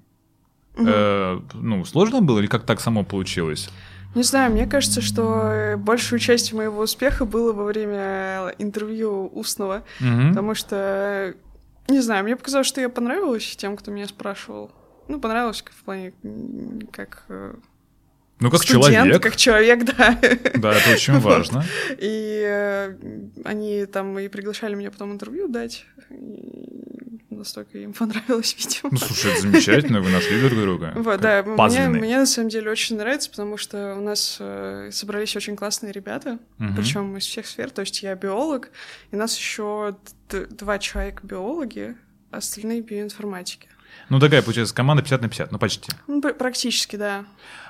[0.77, 0.87] Угу.
[0.87, 3.71] Э, ну, сложно было или как так само получилось?
[4.15, 10.29] Не знаю, мне кажется, что большую часть моего успеха было во время интервью устного, угу.
[10.31, 11.35] потому что,
[11.89, 14.71] не знаю, мне показалось, что я понравилась тем, кто меня спрашивал.
[15.09, 16.13] Ну, понравилось в плане
[16.93, 17.55] как э,
[18.39, 19.23] ну, как студент, человек.
[19.23, 20.19] как человек, да.
[20.57, 21.65] Да, это очень важно.
[21.99, 22.95] И э,
[23.45, 25.87] они там и приглашали меня потом интервью дать.
[26.11, 26.56] И
[27.37, 28.91] настолько им понравилось, видимо.
[28.93, 30.93] Ну, слушай, это замечательно, вы нашли друг друга.
[30.97, 35.37] Вот, да, мне, мне на самом деле очень нравится, потому что у нас э, собрались
[35.37, 36.69] очень классные ребята, угу.
[36.77, 37.71] причем из всех сфер.
[37.71, 38.71] То есть я биолог,
[39.11, 39.97] и нас еще
[40.29, 41.97] два человека биологи,
[42.31, 43.69] остальные биоинформатики.
[44.09, 45.91] Ну, такая, получается, команда 50 на 50, ну, почти.
[46.07, 47.25] Ну, практически, да.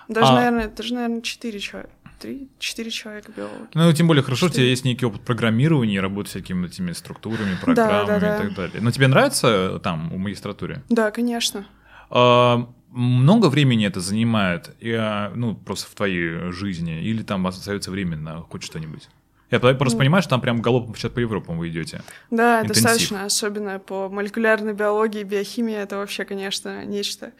[0.09, 0.35] Даже, а...
[0.35, 1.92] наверное, даже, наверное, 4 человека.
[2.18, 3.68] Три, четыре человека биологи.
[3.74, 4.50] Ну, тем более хорошо, 4.
[4.50, 8.37] у тебя есть некий опыт программирования, работы с всякими этими структурами, программами да, да, да.
[8.37, 8.81] и так далее.
[8.81, 10.83] Но тебе нравится там, у магистратуре?
[10.88, 11.66] Да, конечно.
[12.09, 18.16] А, много времени это занимает, и, ну, просто в твоей жизни, или там остается время
[18.16, 19.09] на хоть что-нибудь?
[19.50, 22.02] Я просто ну, понимаю, что там прям галопом сейчас по Европам вы идете.
[22.30, 22.82] Да, Интенсив.
[22.82, 27.32] достаточно, особенно по молекулярной биологии, биохимии, это вообще, конечно, нечто.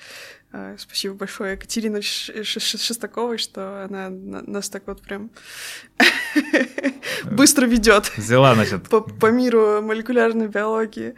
[0.53, 5.31] А, спасибо большое Екатерине Шестаковой, что она нас так вот прям
[7.25, 8.13] быстро ведет.
[8.17, 8.89] Взяла, значит.
[8.89, 11.15] По, по миру молекулярной биологии.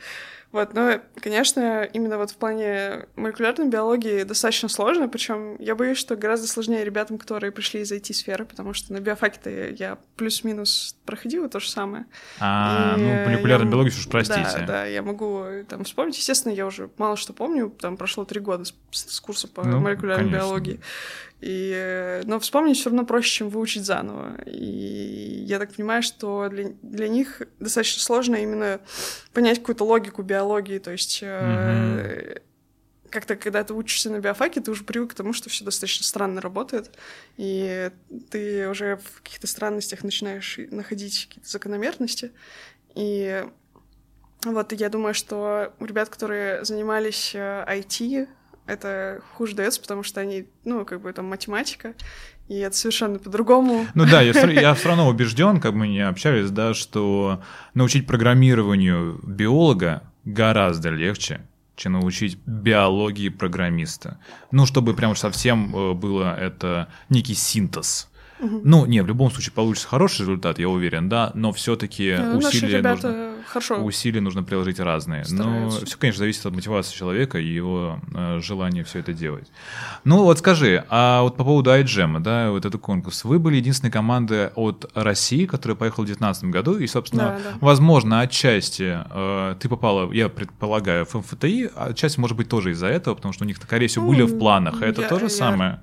[0.50, 6.16] Вот, но, конечно, именно вот в плане молекулярной биологии достаточно сложно, причем я боюсь, что
[6.16, 11.60] гораздо сложнее ребятам, которые пришли из IT-сферы, потому что на биофаке я плюс-минус проходила то
[11.60, 12.06] же самое.
[12.40, 14.40] А, и ну, молекулярную я, биологию уж простите.
[14.60, 16.16] Да, да, я могу там вспомнить.
[16.16, 19.80] Естественно, я уже мало что помню, там прошло три года с, с курса по ну,
[19.80, 20.46] молекулярной конечно.
[20.46, 20.80] биологии.
[21.40, 24.40] И, но вспомнить все равно проще, чем выучить заново.
[24.44, 28.80] И я так понимаю, что для, для них достаточно сложно именно
[29.32, 30.78] понять какую-то логику биологии.
[30.78, 32.42] То есть mm-hmm.
[33.10, 36.40] как-то, когда ты учишься на биофаке, ты уже привык к тому, что все достаточно странно
[36.40, 36.90] работает.
[37.36, 37.90] И
[38.30, 42.32] ты уже в каких-то странностях начинаешь находить какие-то закономерности.
[42.96, 43.44] И
[44.44, 48.26] вот я думаю, что у ребят, которые занимались IT, э,
[48.68, 51.94] это хуже дается, потому что они, ну, как бы там математика,
[52.48, 53.86] и это совершенно по-другому.
[53.94, 57.42] Ну да, я, я все равно убежден, как мы не общались, да, что
[57.74, 61.40] научить программированию биолога гораздо легче,
[61.76, 64.20] чем научить биологии программиста.
[64.50, 68.10] Ну, чтобы прям совсем э, было это некий синтез.
[68.40, 68.60] Угу.
[68.64, 72.82] Ну, не, в любом случае получится хороший результат, я уверен, да, но все-таки ну, усилия
[72.82, 75.24] нужно, хорошо усилия нужно приложить разные.
[75.24, 75.80] Стараются.
[75.80, 79.48] Но все, конечно, зависит от мотивации человека и его э, желания все это делать.
[80.04, 83.90] Ну, вот скажи, а вот по поводу iGEM, да, вот этот конкурс, вы были единственной
[83.90, 87.58] командой от России, которая поехала в 2019 году, и, собственно, да, да.
[87.60, 92.86] возможно, отчасти э, ты попала, я предполагаю, в МФТИ, а отчасти, может быть, тоже из-за
[92.86, 95.26] этого, потому что у них, скорее всего, были в планах, а это я, то же
[95.26, 95.30] я...
[95.30, 95.80] самое.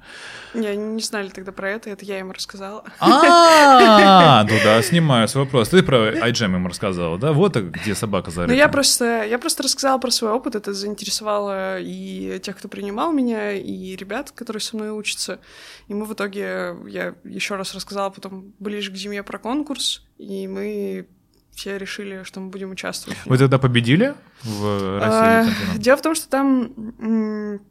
[0.56, 2.84] Не, они не знали тогда про это, это я им рассказала.
[3.00, 5.70] А, ну да, снимаю свой вопрос.
[5.70, 7.34] Ты про iGEM им рассказала, да?
[7.34, 8.54] Вот где собака зарыта.
[8.54, 13.12] Ну я просто, я просто рассказала про свой опыт, это заинтересовало и тех, кто принимал
[13.12, 15.40] меня, и ребят, которые со мной учатся.
[15.88, 20.48] И мы в итоге, я еще раз рассказала потом ближе к зиме про конкурс, и
[20.48, 21.08] мы
[21.56, 23.18] все решили, что мы будем участвовать.
[23.26, 24.14] Вы тогда победили
[24.44, 25.54] в России?
[25.74, 27.62] А, дело в том, что там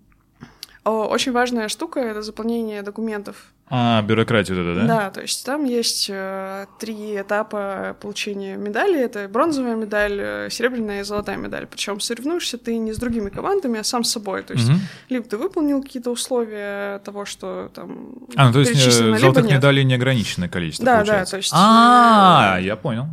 [0.91, 3.37] очень важная штука— это заполнение документов.
[3.67, 4.87] А, бюрократия вот это, да?
[4.87, 9.01] Да, то есть там есть э, три этапа получения медали.
[9.01, 11.67] Это бронзовая медаль, э, серебряная и золотая медаль.
[11.67, 14.43] Причем соревнуешься ты не с другими командами, а сам с собой.
[14.43, 14.79] То есть угу.
[15.09, 19.85] либо ты выполнил какие-то условия того, что там А, ну то есть э, золотых медалей
[19.85, 21.25] неограниченное количество, Да, получается.
[21.25, 21.53] да, то есть...
[21.55, 23.07] А, э, я понял.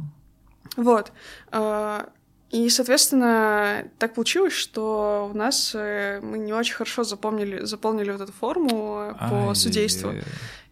[0.75, 1.13] Вот.
[2.51, 8.21] И, соответственно, так получилось, что у нас э, мы не очень хорошо запомнили, заполнили вот
[8.21, 10.11] эту форму по Ай, судейству.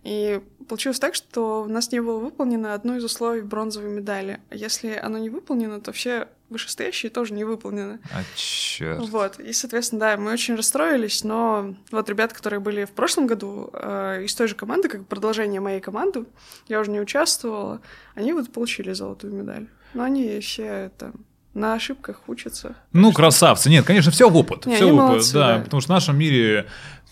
[0.03, 4.39] И получилось так, что у нас не было выполнено одно из условий бронзовой медали.
[4.49, 7.99] А если оно не выполнено, то все вышестоящие тоже не выполнены.
[8.11, 9.07] А черт.
[9.09, 13.69] Вот, и, соответственно, да, мы очень расстроились, но вот ребята, которые были в прошлом году
[13.71, 16.25] э, из той же команды, как продолжение моей команды,
[16.67, 17.81] я уже не участвовала,
[18.15, 19.67] они вот получили золотую медаль.
[19.93, 21.13] Но они все там
[21.60, 22.76] на ошибках учатся.
[22.93, 23.69] Ну, красавцы.
[23.69, 24.65] Нет, конечно, все в опыт.
[24.65, 25.63] Не, все в опыт, молодцы, да, да.
[25.63, 26.65] Потому что в нашем мире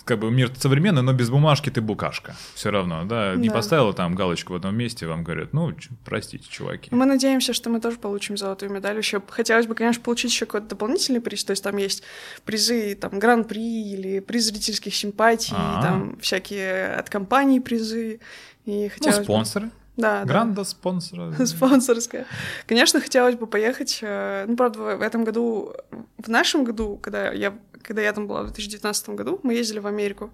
[0.05, 2.33] как бы мир современный, но без бумажки ты букашка.
[2.55, 3.35] Все равно, да.
[3.35, 3.55] Не Да.
[3.55, 5.73] поставила там галочку в одном месте, вам говорят, ну,
[6.05, 6.87] простите, чуваки.
[6.95, 8.97] Мы надеемся, что мы тоже получим золотую медаль.
[8.97, 11.43] Еще хотелось бы, конечно, получить еще какой-то дополнительный приз.
[11.43, 12.03] То есть там есть
[12.45, 13.59] призы, там, гран-при
[13.91, 15.81] или приз зрительских симпатий, А.
[15.81, 18.21] там всякие от компаний призы.
[18.65, 19.65] И Ну, хотелось бы- спонсоры.
[19.65, 20.23] Да, да.
[20.25, 21.33] Гранда спонсора.
[21.45, 22.25] спонсорская.
[22.67, 23.99] Конечно, хотелось бы поехать.
[24.01, 25.73] э, Ну, правда, в этом году,
[26.17, 29.87] в нашем году, когда я, когда я там была в 2019 году, мы ездили в
[29.87, 30.29] Америку,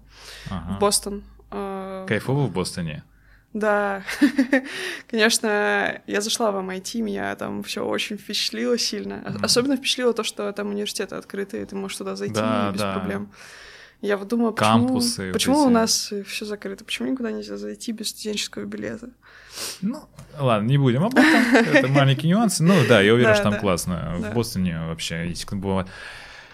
[0.50, 0.76] Ага.
[0.76, 1.22] в Бостон.
[1.50, 3.02] Э, Кайфово в Бостоне.
[3.52, 4.02] Да,
[5.10, 9.22] конечно, я зашла в MIT, меня там все очень впечатлило сильно.
[9.42, 12.94] Особенно впечатлило то, что там университеты открыты, и ты можешь туда зайти Да, без да.
[12.94, 13.30] проблем.
[14.00, 18.10] Я вот думаю, почему, Кампусы почему у нас все закрыто, почему никуда нельзя зайти без
[18.10, 19.10] студенческого билета?
[19.80, 21.54] Ну, ладно, не будем об этом.
[21.54, 22.62] Это маленькие нюансы.
[22.62, 24.16] Ну да, я уверен, что там классно.
[24.18, 25.32] В Бостоне вообще.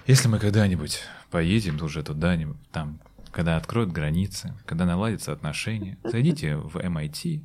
[0.06, 2.38] Если мы когда-нибудь поедем уже туда,
[2.72, 3.00] там,
[3.32, 7.42] когда откроют границы, когда наладятся отношения, зайдите в MIT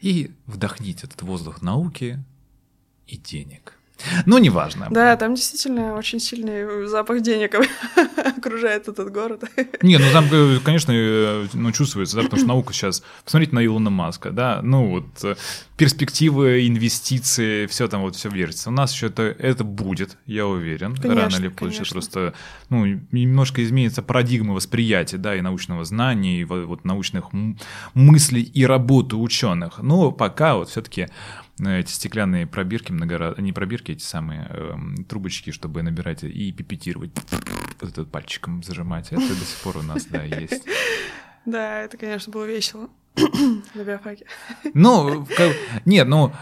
[0.00, 2.22] и вдохните этот воздух науки
[3.06, 3.78] и денег.
[4.26, 4.88] Ну, неважно.
[4.90, 7.54] Да, там действительно очень сильный запах денег
[8.36, 9.44] окружает этот город.
[9.82, 13.02] Не, ну там, э, конечно, э, ну, чувствуется, да, потому что наука сейчас...
[13.24, 15.34] Посмотрите на Илона Маска, да, ну вот э,
[15.76, 18.70] перспективы, инвестиции, все там вот все верится.
[18.70, 21.78] У нас еще это, это будет, я уверен, Конечно, рано или позже.
[21.78, 21.94] конечно.
[21.94, 22.34] Просто,
[22.68, 27.26] ну, немножко изменится парадигма восприятия, да, и научного знания, и вот, научных
[27.94, 29.78] мыслей и работы ученых.
[29.82, 31.08] Но пока вот все-таки
[31.58, 33.34] эти стеклянные пробирки, многора...
[33.38, 37.10] не пробирки, эти самые эм, трубочки, чтобы набирать и пипетировать,
[37.80, 40.64] вот этот пальчиком зажимать, это до сих пор у нас, да, есть.
[41.46, 42.90] Да, это, конечно, было весело
[43.74, 44.26] на биофаке.
[44.74, 46.32] Ну, как- нет, ну,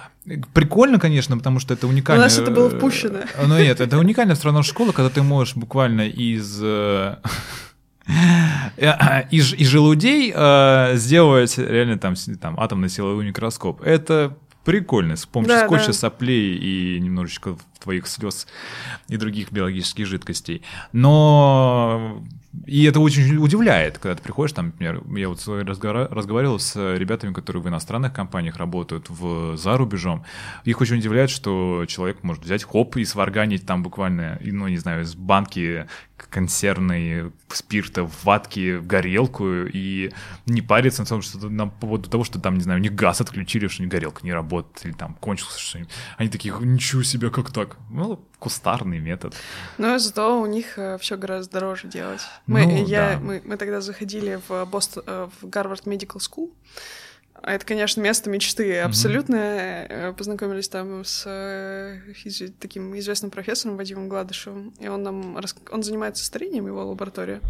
[0.53, 2.23] прикольно, конечно, потому что это уникально.
[2.23, 3.21] У нас это было впущено.
[3.21, 6.61] Э, Ну нет, это уникальная все равно школа, когда ты можешь буквально из...
[6.63, 7.17] э,
[8.77, 13.83] э, Из, из желудей э, сделать реально там, там атомный силовой микроскоп.
[13.83, 15.93] Это прикольно, с помощью Да, скотча, да.
[15.93, 18.47] соплей и немножечко твоих слез
[19.09, 20.63] и других биологических жидкостей.
[20.93, 22.23] Но
[22.67, 27.63] и это очень удивляет, когда ты приходишь, там, например, я вот разговаривал с ребятами, которые
[27.63, 30.25] в иностранных компаниях работают в, за рубежом.
[30.65, 35.03] Их очень удивляет, что человек может взять хоп и сварганить там буквально, ну, не знаю,
[35.03, 35.87] из банки
[36.31, 40.11] консервной спирта в ватке в горелку и
[40.47, 43.21] не париться на том, что на поводу того, что там, не знаю, у них газ
[43.21, 45.93] отключили, что горелка не работает, или там кончился что-нибудь.
[46.17, 47.68] Они такие, ничего себе, как так?
[47.91, 49.35] Ну, кустарный метод.
[49.79, 52.23] Но зато у них все гораздо дороже делать.
[52.47, 53.19] Мы, Ну, я, да.
[53.21, 56.51] мы, мы тогда заходили в Бостон, э, в Гарвард Medical School.
[57.43, 58.81] А Это, конечно, место мечты.
[58.81, 62.01] Абсолютно э, познакомились там с э,
[62.59, 64.75] таким известным профессором Вадимом Гладышевым.
[64.81, 67.41] И он нам рас- он занимается старением, его лаборатория.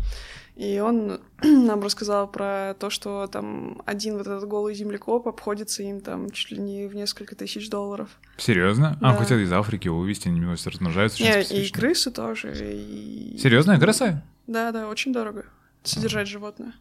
[0.56, 6.00] И он нам рассказал про то, что там один вот этот голый землекоп обходится им
[6.00, 8.10] там чуть ли не в несколько тысяч долларов.
[8.36, 8.98] Серьезно?
[9.00, 9.16] А, Да.
[9.18, 12.52] хотят из Африки вывести, они может, размножаются Не, и крысы тоже.
[12.74, 13.38] И...
[13.40, 14.22] Серьезно, краса?
[14.46, 15.46] Да, да, очень дорого
[15.82, 16.74] содержать животное.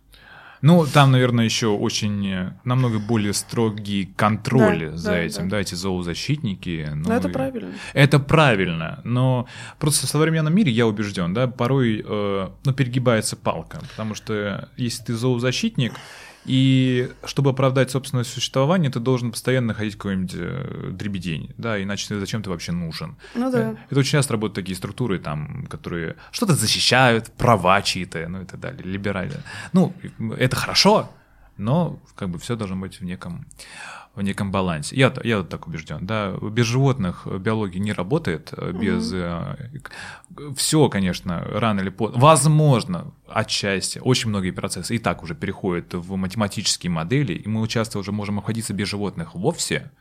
[0.61, 5.57] Ну, там, наверное, еще очень э, намного более строгие контроли Да, за да, этим, да.
[5.57, 5.61] да.
[5.61, 6.89] эти зоозащитники.
[6.95, 7.71] Но это и- правильно.
[7.93, 9.47] Это правильно, но
[9.79, 15.03] просто в современном мире, я убежден, да, порой э, ну, перегибается палка, потому что если
[15.03, 15.93] ты зоозащитник,
[16.47, 22.19] и чтобы оправдать собственное существование, ты должен постоянно находить какой-нибудь э, дребедень, да, иначе ты-
[22.19, 23.15] зачем ты вообще нужен?
[23.35, 23.75] Ну да.
[23.89, 28.59] Это очень часто работают такие структуры, там, которые что-то защищают, права чьи-то, ну и так
[28.59, 29.43] далее, либерально.
[29.73, 29.93] Ну,
[30.37, 31.09] это хорошо,
[31.57, 33.45] но как бы все должно быть в неком
[34.15, 34.95] в неком балансе.
[34.95, 39.13] Я, я вот так убежден, да, без животных биология не работает, э, без
[40.55, 46.15] все, конечно, рано или поздно, возможно, отчасти, очень многие процессы и так уже переходят в
[46.15, 49.91] математические модели, и мы часто уже можем обходиться без животных вовсе,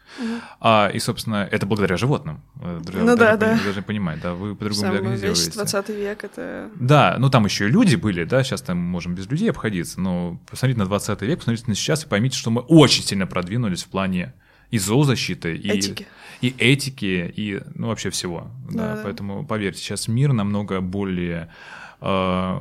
[0.61, 2.43] а, и, собственно, это благодаря животным.
[2.61, 3.53] Э, друзья, Ну вы да, да.
[3.53, 5.53] пони- должны понимать, да, вы по-другому сделаете.
[5.53, 6.71] 20 век это...
[6.77, 10.01] Да, ну там еще и люди были, да, сейчас там мы можем без людей обходиться,
[10.01, 13.85] но посмотрите на 20 век, посмотрите на сейчас и поймите, что мы очень сильно продвинулись
[13.85, 14.35] в плане
[14.73, 16.07] и зоозащиты, и Этики.
[16.41, 18.51] и этики, и ну, вообще всего.
[18.69, 19.03] Да, Да-да.
[19.05, 21.49] Поэтому, поверьте, сейчас мир намного более
[22.01, 22.61] э,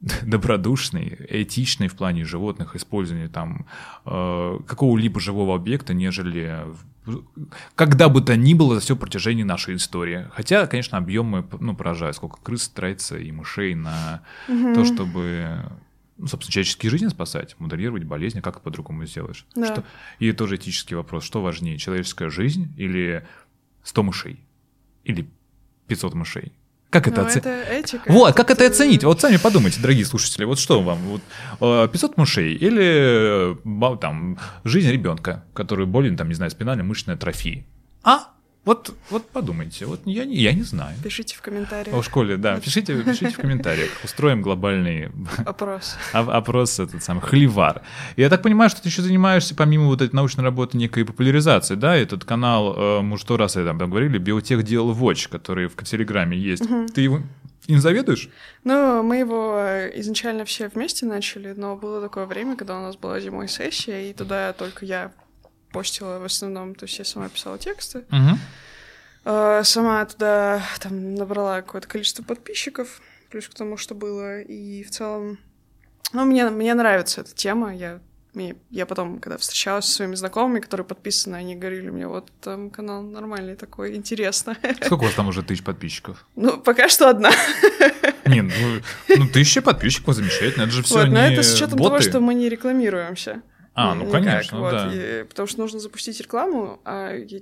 [0.22, 3.66] добродушный, этичный в плане животных, использования там
[4.06, 6.64] э, какого-либо живого объекта, нежели
[7.76, 10.26] когда бы то ни было за все протяжении нашей истории.
[10.32, 15.70] Хотя, конечно, объемы ну, поражают, сколько крыс тратится и мышей на то, чтобы
[16.18, 19.46] ну, собственно, человеческие жизни спасать, моделировать болезни, как по-другому сделаешь.
[19.54, 19.66] Да.
[19.66, 19.84] Что-
[20.18, 23.26] И тоже этический вопрос, что важнее, человеческая жизнь или
[23.82, 24.40] 100 мышей?
[25.04, 25.28] Или
[25.88, 26.52] 500 мышей?
[26.90, 27.46] Как это Ну, оценить?
[27.46, 28.10] этика.
[28.12, 29.04] Вот, как это э, оценить?
[29.04, 30.98] Вот сами подумайте, дорогие слушатели, вот что вам?
[30.98, 31.20] Вот,
[31.60, 37.66] э, 500 мышей или э, там, жизнь ребенка, который болен, там, не знаю, спинально-мышечной атрофией?
[38.02, 38.28] А?
[38.66, 40.96] Вот, вот подумайте, вот я не, я не знаю.
[41.02, 41.96] Пишите в комментариях.
[41.96, 43.90] О школе, да, пишите, пишите в комментариях.
[44.02, 45.10] Устроим глобальный
[45.46, 45.96] Опрос.
[46.12, 47.82] опрос этот самый холивар.
[48.16, 51.94] Я так понимаю, что ты еще занимаешься, помимо вот этой научной работы, некой популяризацией, да?
[51.94, 56.64] Этот канал, э, мы что раз там говорили, Биотех Дел Watch, который в Телеграме есть.
[56.92, 57.20] Ты его
[57.68, 58.28] им заведуешь?
[58.64, 62.96] Ну, мы его э, изначально все вместе начали, но было такое время, когда у нас
[62.96, 65.12] была зимой сессия, и туда только я
[65.76, 68.04] постила в основном, то есть я сама писала тексты.
[69.24, 74.90] Э, Сама туда там набрала какое-то количество подписчиков, плюс к тому, что было, и в
[74.90, 75.38] целом...
[76.12, 77.98] Ну, мне, мне нравится эта тема, я,
[78.34, 82.70] мне- я потом, когда встречалась со своими знакомыми, которые подписаны, они говорили мне, вот там
[82.70, 84.56] канал нормальный такой, интересно.
[84.84, 86.24] Сколько у вас там уже тысяч подписчиков?
[86.36, 87.32] Ну, пока что одна.
[88.26, 88.52] Не, ну,
[89.08, 90.62] ну тысяча подписчиков, замечательно.
[90.62, 92.08] Это же все Вот, не но это с учетом того, боты.
[92.08, 93.42] что мы не рекламируемся.
[93.78, 94.90] А, ну, никак, конечно, вот, да.
[94.90, 97.40] и- потому что нужно запустить рекламу, а я,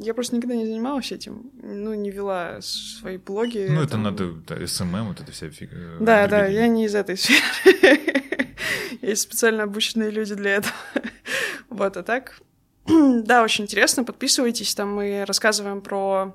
[0.00, 3.68] я просто никогда не занималась этим, ну, не вела свои блоги.
[3.70, 4.02] Ну, это там.
[4.02, 5.76] надо, да, SMM, вот это вся фигня.
[6.00, 8.00] Да, да, я не из этой сферы.
[9.02, 10.74] Есть специально обученные люди для этого.
[11.70, 12.40] Вот, а так...
[12.86, 16.34] Да, очень интересно, подписывайтесь, там мы рассказываем про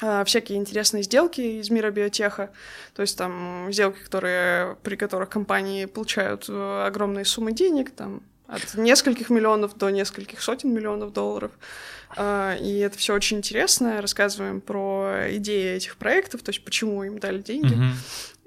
[0.00, 2.50] а, всякие интересные сделки из мира биотеха,
[2.94, 8.22] то есть там сделки, которые, при которых компании получают э, огромные суммы денег, там
[8.54, 11.50] от нескольких миллионов до нескольких сотен миллионов долларов.
[12.16, 14.00] А, И это все очень интересно.
[14.02, 17.74] Рассказываем про идеи этих проектов, то есть почему им дали деньги.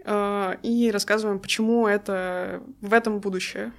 [0.08, 3.72] А, и рассказываем, почему это в этом будущее.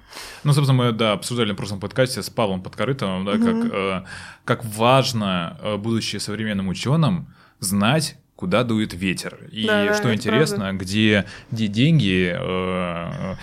[0.43, 3.61] Ну, собственно, мы, да, обсуждали на прошлом подкасте с Павлом Подкорытовым, да, Мгм.
[3.61, 4.03] как, э,
[4.43, 9.39] как важно, э, будучи современным ученым, знать, куда дует ветер.
[9.53, 13.35] И Да, что интересно, где, где деньги, э,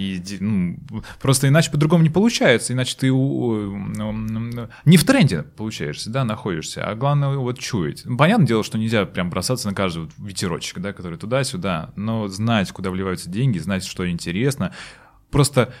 [0.00, 0.78] и, ну,
[1.20, 6.84] просто иначе по-другому не получается, иначе ты у- м, не в тренде получаешься, да, находишься,
[6.88, 8.02] а главное вот чуять.
[8.04, 12.28] Ну, Понятное дело, что нельзя прям бросаться на каждый вот ветерочек, да, который туда-сюда, но
[12.28, 14.72] знать, куда вливаются деньги, знать, что интересно,
[15.30, 15.72] просто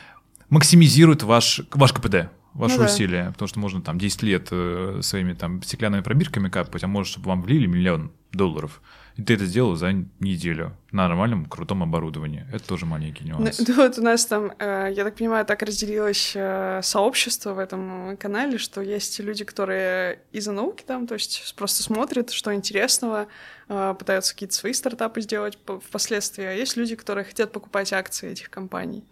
[0.48, 2.86] максимизирует ваш, ваш КПД, ваши Ну да.
[2.86, 7.12] усилия, потому что можно там 10 лет э, своими там стеклянными пробирками капать, а может,
[7.12, 8.80] чтобы вам влили миллион долларов.
[9.16, 12.46] И ты это сделал за неделю на нормальном, крутом оборудовании.
[12.52, 13.58] Это тоже маленький Ну, нюанс.
[13.66, 18.16] ну, вот у нас там, э, я так понимаю, так разделилось э, сообщество в этом
[18.16, 23.26] канале, что есть люди, которые из-за науки там, то есть просто смотрят, что интересного,
[23.68, 28.30] э, пытаются какие-то свои стартапы сделать по- впоследствии, а есть люди, которые хотят покупать акции
[28.32, 29.04] этих компаний,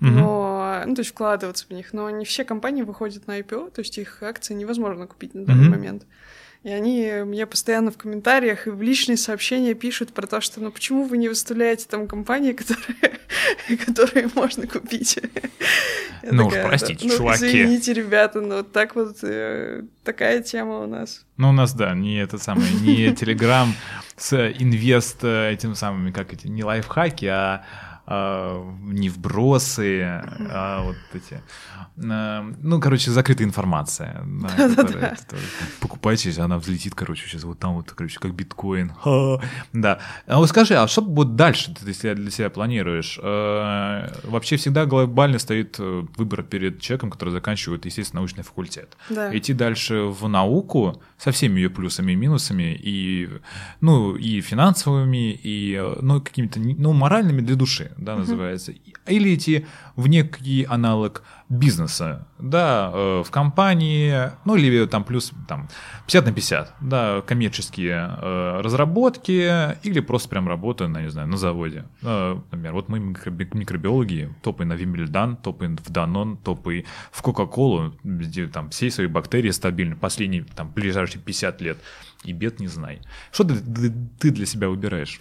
[0.00, 0.14] Мгм.
[0.16, 3.80] но, ну, то есть вкладываться в них, но не все компании выходят на IPO, то
[3.80, 5.70] есть их акции невозможно купить на данный Мгм.
[5.70, 6.06] момент.
[6.66, 10.72] И они мне постоянно в комментариях и в личные сообщения пишут про то, что ну
[10.72, 13.20] почему вы не выставляете там компании, которые,
[13.86, 15.16] которые можно купить.
[16.24, 17.46] Я Ну уж такая, простите, «Ну, чуваки».
[17.46, 21.24] Извините, ребята, но вот так вот э, такая тема у нас.
[21.36, 23.72] Ну, у нас, да, не это самое, не Телеграм
[24.16, 27.64] с инвест э, этим самыми, как эти, не лайфхаки, а,
[28.06, 30.02] а, не вбросы,
[30.50, 31.40] а вот эти,
[31.96, 34.22] э, ну, короче, закрытая информация.
[34.24, 35.44] да, которая- которая-
[35.80, 38.92] Покупайте, она взлетит, короче, сейчас вот там вот, короче, как биткоин.
[39.72, 39.98] Да.
[40.26, 43.18] А вот скажи, а что вот дальше ты для себя, для себя планируешь?
[43.22, 49.36] Э, Вообще всегда глобально стоит э, выбор перед человеком, который заканчивает, естественно, научный факультет Да.
[49.36, 53.28] идти дальше в науку со всеми ее плюсами и минусами, и,
[53.80, 58.72] ну, и финансовыми, и, э, ну, какими-то, ну, моральными для души, да, называется.
[59.06, 59.66] Или идти
[59.96, 65.68] в некий аналог бизнеса, да, э, в компании, ну, или там плюс, там,
[66.06, 71.36] 50 на 50, да, коммерческие э, разработки, или просто прям работа, на, не знаю, на
[71.36, 71.84] заводе.
[72.02, 77.94] Э, Например, вот мы микроби- микробиологи, топы на Вимбельдан, топы в Данон, топы в Кока-Колу,
[78.04, 81.78] где там все свои бактерии стабильны последние, там, ближайшие 50 лет,
[82.24, 83.00] и бед не знай.
[83.32, 85.18] Что ты- ты для себя выбираешь?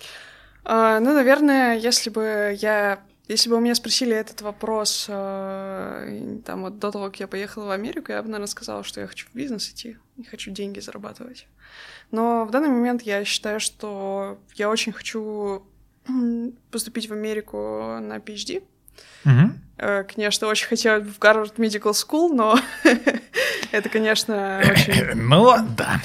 [0.66, 6.62] А, ну, наверное, если бы я Если бы у меня спросили этот вопрос э, там
[6.62, 9.28] вот до того, как я поехала в Америку, я бы, наверное, сказала, что я хочу
[9.28, 11.48] в бизнес идти, не хочу деньги зарабатывать.
[12.12, 15.64] Но в данный момент я считаю, что я очень хочу
[16.70, 17.58] поступить в Америку
[18.00, 18.64] на PhD.
[19.26, 20.06] Угу.
[20.14, 22.60] Конечно, очень хотела в Гарвард Medical School, но
[23.72, 25.16] это, конечно, очень...
[25.16, 26.00] Ну, да.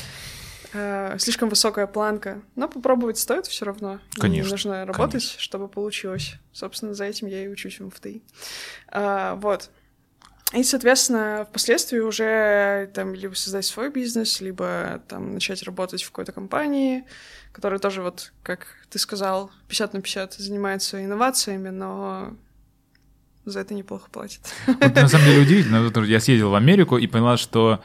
[0.72, 2.42] Э, слишком высокая планка.
[2.56, 4.00] Но попробовать стоит все равно.
[4.18, 4.50] Конечно.
[4.50, 5.40] Нужно работать, конечно.
[5.40, 6.34] чтобы получилось.
[6.52, 8.22] Собственно, за этим я и учусь в МФТИ.
[8.88, 9.70] А, вот.
[10.52, 16.32] И, соответственно, впоследствии уже там либо создать свой бизнес, либо там начать работать в какой-то
[16.32, 17.04] компании,
[17.52, 22.36] которая тоже вот, как ты сказал, 50 на 50 занимается инновациями, но
[23.44, 24.40] за это неплохо платят.
[24.66, 26.04] Вот, на самом деле удивительно.
[26.04, 27.80] Я съездил в Америку и поняла, что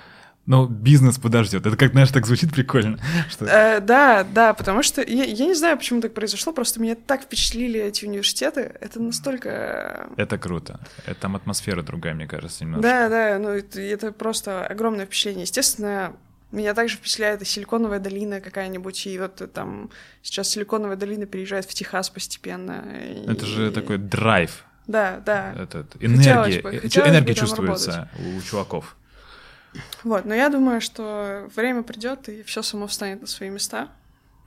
[0.46, 1.66] ну, бизнес подождет.
[1.66, 3.00] Это как, знаешь, так звучит прикольно.
[3.30, 3.46] Что...
[3.46, 7.24] Э, да, да, потому что я, я не знаю, почему так произошло, просто меня так
[7.24, 8.72] впечатлили эти университеты.
[8.80, 10.10] Это настолько...
[10.18, 10.80] Это круто.
[11.06, 12.84] Это там атмосфера другая, мне кажется, немножко.
[12.84, 15.44] Да, да, ну это, это просто огромное впечатление.
[15.44, 16.14] Естественно,
[16.52, 19.90] меня также впечатляет и Силиконовая долина какая-нибудь, и вот там
[20.22, 22.86] сейчас Силиконовая долина переезжает в Техас постепенно.
[23.28, 23.48] Это и...
[23.48, 24.64] же такой драйв.
[24.86, 25.54] Да, да.
[25.58, 28.96] Этот, энергия, бы, энергия чувствуется у чуваков.
[30.04, 33.90] Вот, но я думаю, что время придет и все само встанет на свои места.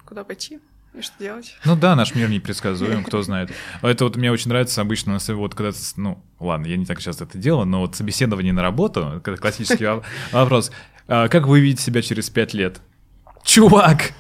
[0.05, 0.61] Куда пойти?
[0.95, 1.57] И что делать?
[1.65, 3.51] Ну да, наш мир непредсказуем, кто знает.
[3.83, 7.37] Это вот мне очень нравится обычно, вот когда, ну, ладно, я не так часто это
[7.37, 9.87] делаю, но вот собеседование на работу, классический
[10.33, 10.71] вопрос,
[11.07, 12.81] а как вы видите себя через пять лет?
[13.45, 14.13] Чувак,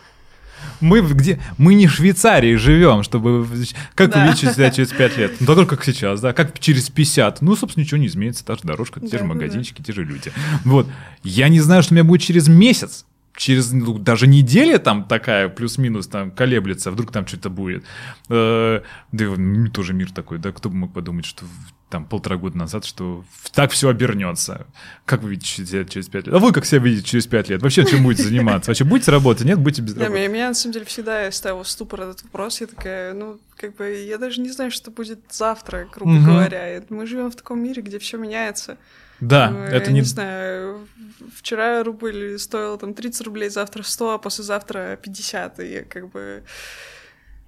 [0.81, 1.41] мы где?
[1.57, 3.47] Мы не в Швейцарии живем, чтобы...
[3.95, 4.22] Как да.
[4.22, 5.33] увеличить себя через 5 лет?
[5.41, 6.33] Ну, только как сейчас, да?
[6.33, 7.43] Как через 50?
[7.43, 8.45] Ну, собственно, ничего не изменится.
[8.45, 9.85] Та же дорожка, те да, же магазинчики, да.
[9.85, 10.33] те же люди.
[10.64, 10.87] Вот.
[11.22, 13.05] Я не знаю, что у меня будет через месяц
[13.39, 17.84] через ну, даже неделя там такая плюс-минус там колеблется, вдруг там что-то будет.
[18.28, 18.82] Э,
[19.12, 21.45] да и тоже мир такой, да, кто бы мог подумать, что
[21.89, 23.24] там полтора года назад, что
[23.55, 24.66] так все обернется.
[25.07, 26.34] Как вы видите себя через пять лет?
[26.34, 27.62] А вы как себя видите через пять лет?
[27.62, 28.70] Вообще чем будете заниматься?
[28.70, 29.47] Вообще будете работать?
[29.47, 30.12] Нет, будете без работы?
[30.12, 32.61] Меня, меня на самом деле всегда ставил в ступор этот вопрос.
[32.61, 36.82] Я такая, ну, как бы, я даже не знаю, что будет завтра, грубо говоря.
[36.91, 38.76] Мы живем в таком мире, где все меняется.
[39.21, 40.01] Да, ну, это я не...
[40.01, 40.87] не знаю,
[41.35, 46.43] вчера рубль стоил там 30 рублей, завтра 100, а послезавтра 50, и как бы...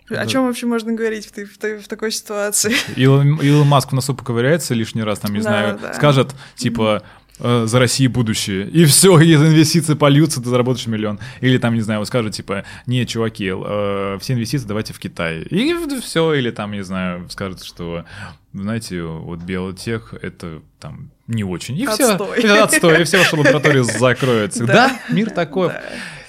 [0.09, 2.75] О чем вообще можно говорить в, в, в такой ситуации?
[2.97, 5.95] Илон, Илон Маск в носу поковыряется лишний раз, там, не да, знаю, да.
[5.95, 7.05] скажет, типа,
[7.39, 8.69] э, за Россию будущее.
[8.71, 11.21] И все, и инвестиции польются, ты заработаешь миллион.
[11.41, 15.43] Или там, не знаю, скажет, типа, не, чуваки, э, все инвестиции давайте в Китай.
[15.43, 18.05] И все, или там, не знаю, скажет, что,
[18.53, 21.79] знаете, вот биотех— это там не очень.
[21.79, 22.39] И отстой.
[22.39, 24.67] все, отстой, и все ваши лаборатории закроются.
[24.67, 25.73] Да, мир такой.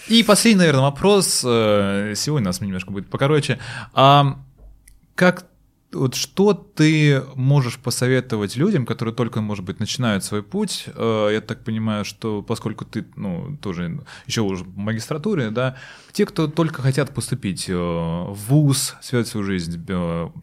[0.07, 1.41] И последний, наверное, вопрос.
[1.45, 3.59] Э, сегодня у нас немножко будет покороче.
[3.93, 4.37] А
[5.15, 5.45] как
[5.93, 10.85] вот что ты можешь посоветовать людям, которые только, может быть, начинают свой путь?
[10.95, 15.75] Э, я так понимаю, что поскольку ты, ну, тоже еще уже в магистратуре, да,
[16.11, 19.85] те, кто только хотят поступить э, в ВУЗ, связать свою жизнь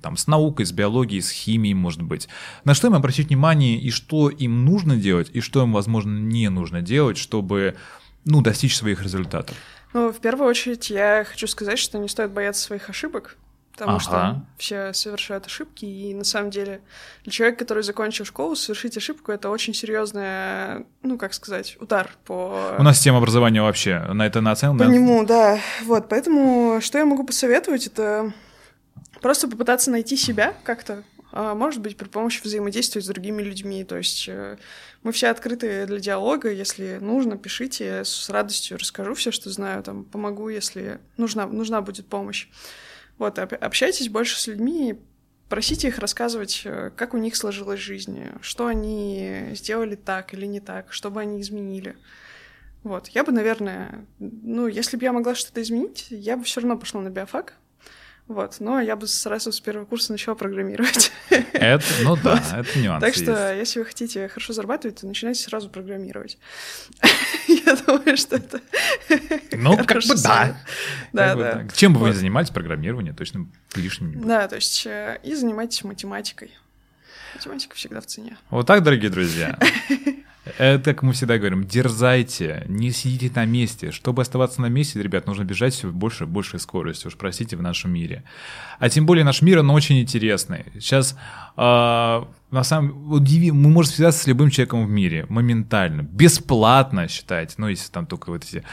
[0.02, 2.28] там, с наукой, с биологией, с химией, может быть,
[2.64, 6.48] на что им обратить внимание и что им нужно делать, и что им, возможно, не
[6.50, 7.76] нужно делать, чтобы,
[8.24, 9.56] ну, достичь своих результатов?
[9.94, 13.38] Ну, в первую очередь, я хочу сказать, что не стоит бояться своих ошибок,
[13.78, 14.00] потому ага.
[14.00, 16.80] что все совершают ошибки, и на самом деле
[17.22, 22.74] для человека, который закончил школу, совершить ошибку— это очень серьезная, ну, как сказать, удар по...
[22.76, 24.84] У нас система образования вообще на это нацелена.
[24.84, 25.60] По нему, да.
[25.84, 28.32] Вот, поэтому что я могу посоветовать, это
[29.20, 33.84] просто попытаться найти себя как-то, а, может быть, при помощи взаимодействия с другими людьми.
[33.84, 34.56] То есть э,
[35.04, 36.50] мы все открыты для диалога.
[36.50, 42.06] Если нужно, пишите, с радостью расскажу все, что знаю, там, помогу, если нужна, нужна будет
[42.06, 42.48] помощь.
[43.18, 44.98] Вот, общайтесь больше с людьми,
[45.48, 50.60] просите их рассказывать, э, как у них сложилась жизнь, что они сделали так или не
[50.60, 51.96] так, что бы они изменили.
[52.84, 56.78] Вот, я бы, наверное, ну, если бы я могла что-то изменить, я бы все равно
[56.78, 57.54] пошла на биофак,
[58.28, 61.10] вот, но я бы сразу с первого курса начала программировать.
[61.30, 62.66] Это, ну да, вот.
[62.66, 63.02] это нюанс.
[63.02, 63.58] Так что, есть.
[63.58, 66.36] если вы хотите хорошо зарабатывать, то начинайте сразу программировать.
[67.48, 68.60] я думаю, что это
[69.52, 70.56] Ну, как бы да.
[71.14, 71.66] Да, да.
[71.74, 74.28] Чем бы вы ни занимались, программирование точно лишним не будет.
[74.28, 76.52] Да, то есть э, и занимайтесь математикой.
[77.34, 78.36] Математика всегда в цене.
[78.50, 79.58] Вот так, дорогие друзья.
[80.58, 83.92] Это, как мы всегда говорим, дерзайте, не сидите на месте.
[83.92, 87.62] Чтобы оставаться на месте, ребят, нужно бежать все больше и большей скоростью, уж простите, в
[87.62, 88.24] нашем мире.
[88.80, 90.64] А тем более наш мир, он очень интересный.
[90.74, 91.16] Сейчас
[91.56, 91.60] э,
[92.50, 97.68] на самом удиви, мы можем связаться с любым человеком в мире моментально, бесплатно, считайте, ну,
[97.68, 98.64] если там только вот эти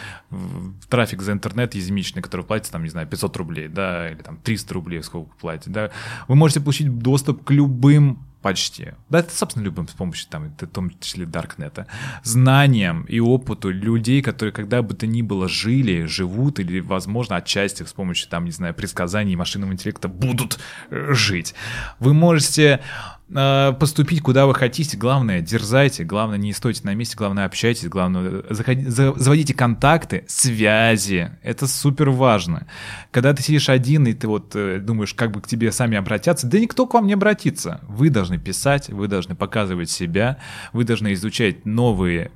[0.89, 4.73] трафик за интернет ежемесячный, который платится, там, не знаю, 500 рублей, да, или там 300
[4.73, 5.91] рублей, сколько платите, да,
[6.27, 8.93] вы можете получить доступ к любым почти.
[9.09, 11.87] Да, это, собственно, любым с помощью, там, в том числе, Даркнета.
[12.21, 17.81] Знаниям и опыту людей, которые когда бы то ни было жили, живут или, возможно, отчасти
[17.81, 20.59] с помощью, там, не знаю, предсказаний машинного интеллекта будут
[20.91, 21.55] э, жить.
[21.99, 22.81] Вы можете
[23.27, 28.85] поступить куда вы хотите, главное, дерзайте, главное, не стойте на месте, главное, общайтесь, главное, заходи,
[28.87, 32.67] заводите контакты, связи, это супер важно.
[33.11, 36.47] Когда ты сидишь один, и ты вот э, думаешь, как бы к тебе сами обратятся,
[36.47, 37.81] да никто к вам не обратится.
[37.87, 40.37] Вы должны писать, вы должны показывать себя,
[40.71, 42.31] вы должны изучать новые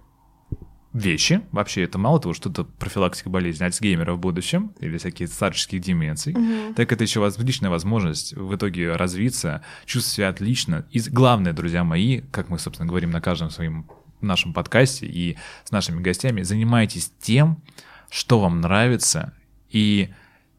[0.94, 1.42] вещи.
[1.52, 6.34] Вообще, это мало того, что это профилактика болезни Альцгеймера в будущем или всякие старческих деменций,
[6.34, 6.74] угу.
[6.74, 10.86] так это еще отличная возможность в итоге развиться, чувствовать себя отлично.
[10.92, 13.86] И главное, друзья мои, как мы, собственно, говорим на каждом своем
[14.22, 17.62] нашем подкасте и с нашими гостями, занимайтесь тем,
[18.10, 19.34] что вам нравится,
[19.70, 20.10] и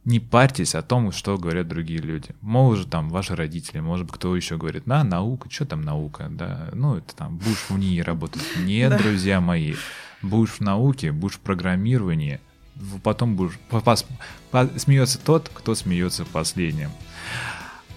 [0.05, 2.31] не парьтесь о том, что говорят другие люди.
[2.41, 6.71] Может, там, ваши родители, может быть, кто еще говорит, на, наука, что там наука, да,
[6.73, 8.43] ну, это там, будешь в ней работать.
[8.65, 9.75] Нет, друзья мои,
[10.23, 12.41] будешь в науке, будешь в программировании,
[13.03, 13.59] потом будешь...
[14.77, 16.91] Смеется тот, кто смеется последним.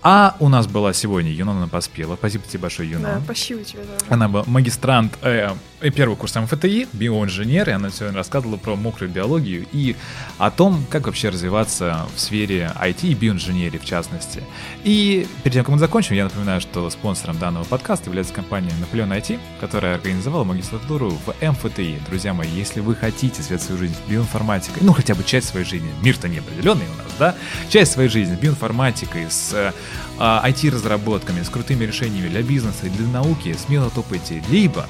[0.05, 2.17] А у нас была сегодня Юнона Поспела.
[2.17, 3.15] Спасибо тебе большое, Юнона.
[3.15, 4.05] Да, спасибо тебе тоже.
[4.09, 5.51] Она была магистрант э,
[5.95, 9.95] первый курс МФТИ, биоинженер, и она сегодня рассказывала про мокрую биологию и
[10.37, 14.43] о том, как вообще развиваться в сфере IT и биоинженерии в частности.
[14.83, 19.13] И перед тем, как мы закончим, я напоминаю, что спонсором данного подкаста является компания Наполеон
[19.13, 22.01] IT, которая организовала магистратуру в МФТИ.
[22.09, 25.65] Друзья мои, если вы хотите связать свою жизнь с биоинформатикой, ну хотя бы часть своей
[25.65, 27.35] жизни, мир-то неопределенный у нас, да,
[27.69, 29.73] часть своей жизни с биоинформатикой, с
[30.17, 34.87] IT-разработками, а, с крутыми решениями для бизнеса и для науки, смело топайте либо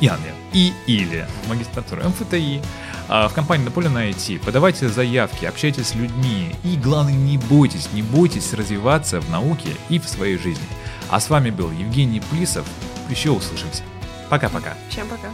[0.00, 2.60] Яне и или в магистратуру МФТИ,
[3.08, 8.02] а, в компании Наполеон IT, подавайте заявки, общайтесь с людьми и, главное, не бойтесь, не
[8.02, 10.64] бойтесь развиваться в науке и в своей жизни.
[11.08, 12.66] А с вами был Евгений Плисов.
[13.10, 13.82] Еще услышимся.
[14.28, 14.74] Пока-пока.
[14.88, 15.28] Всем пока.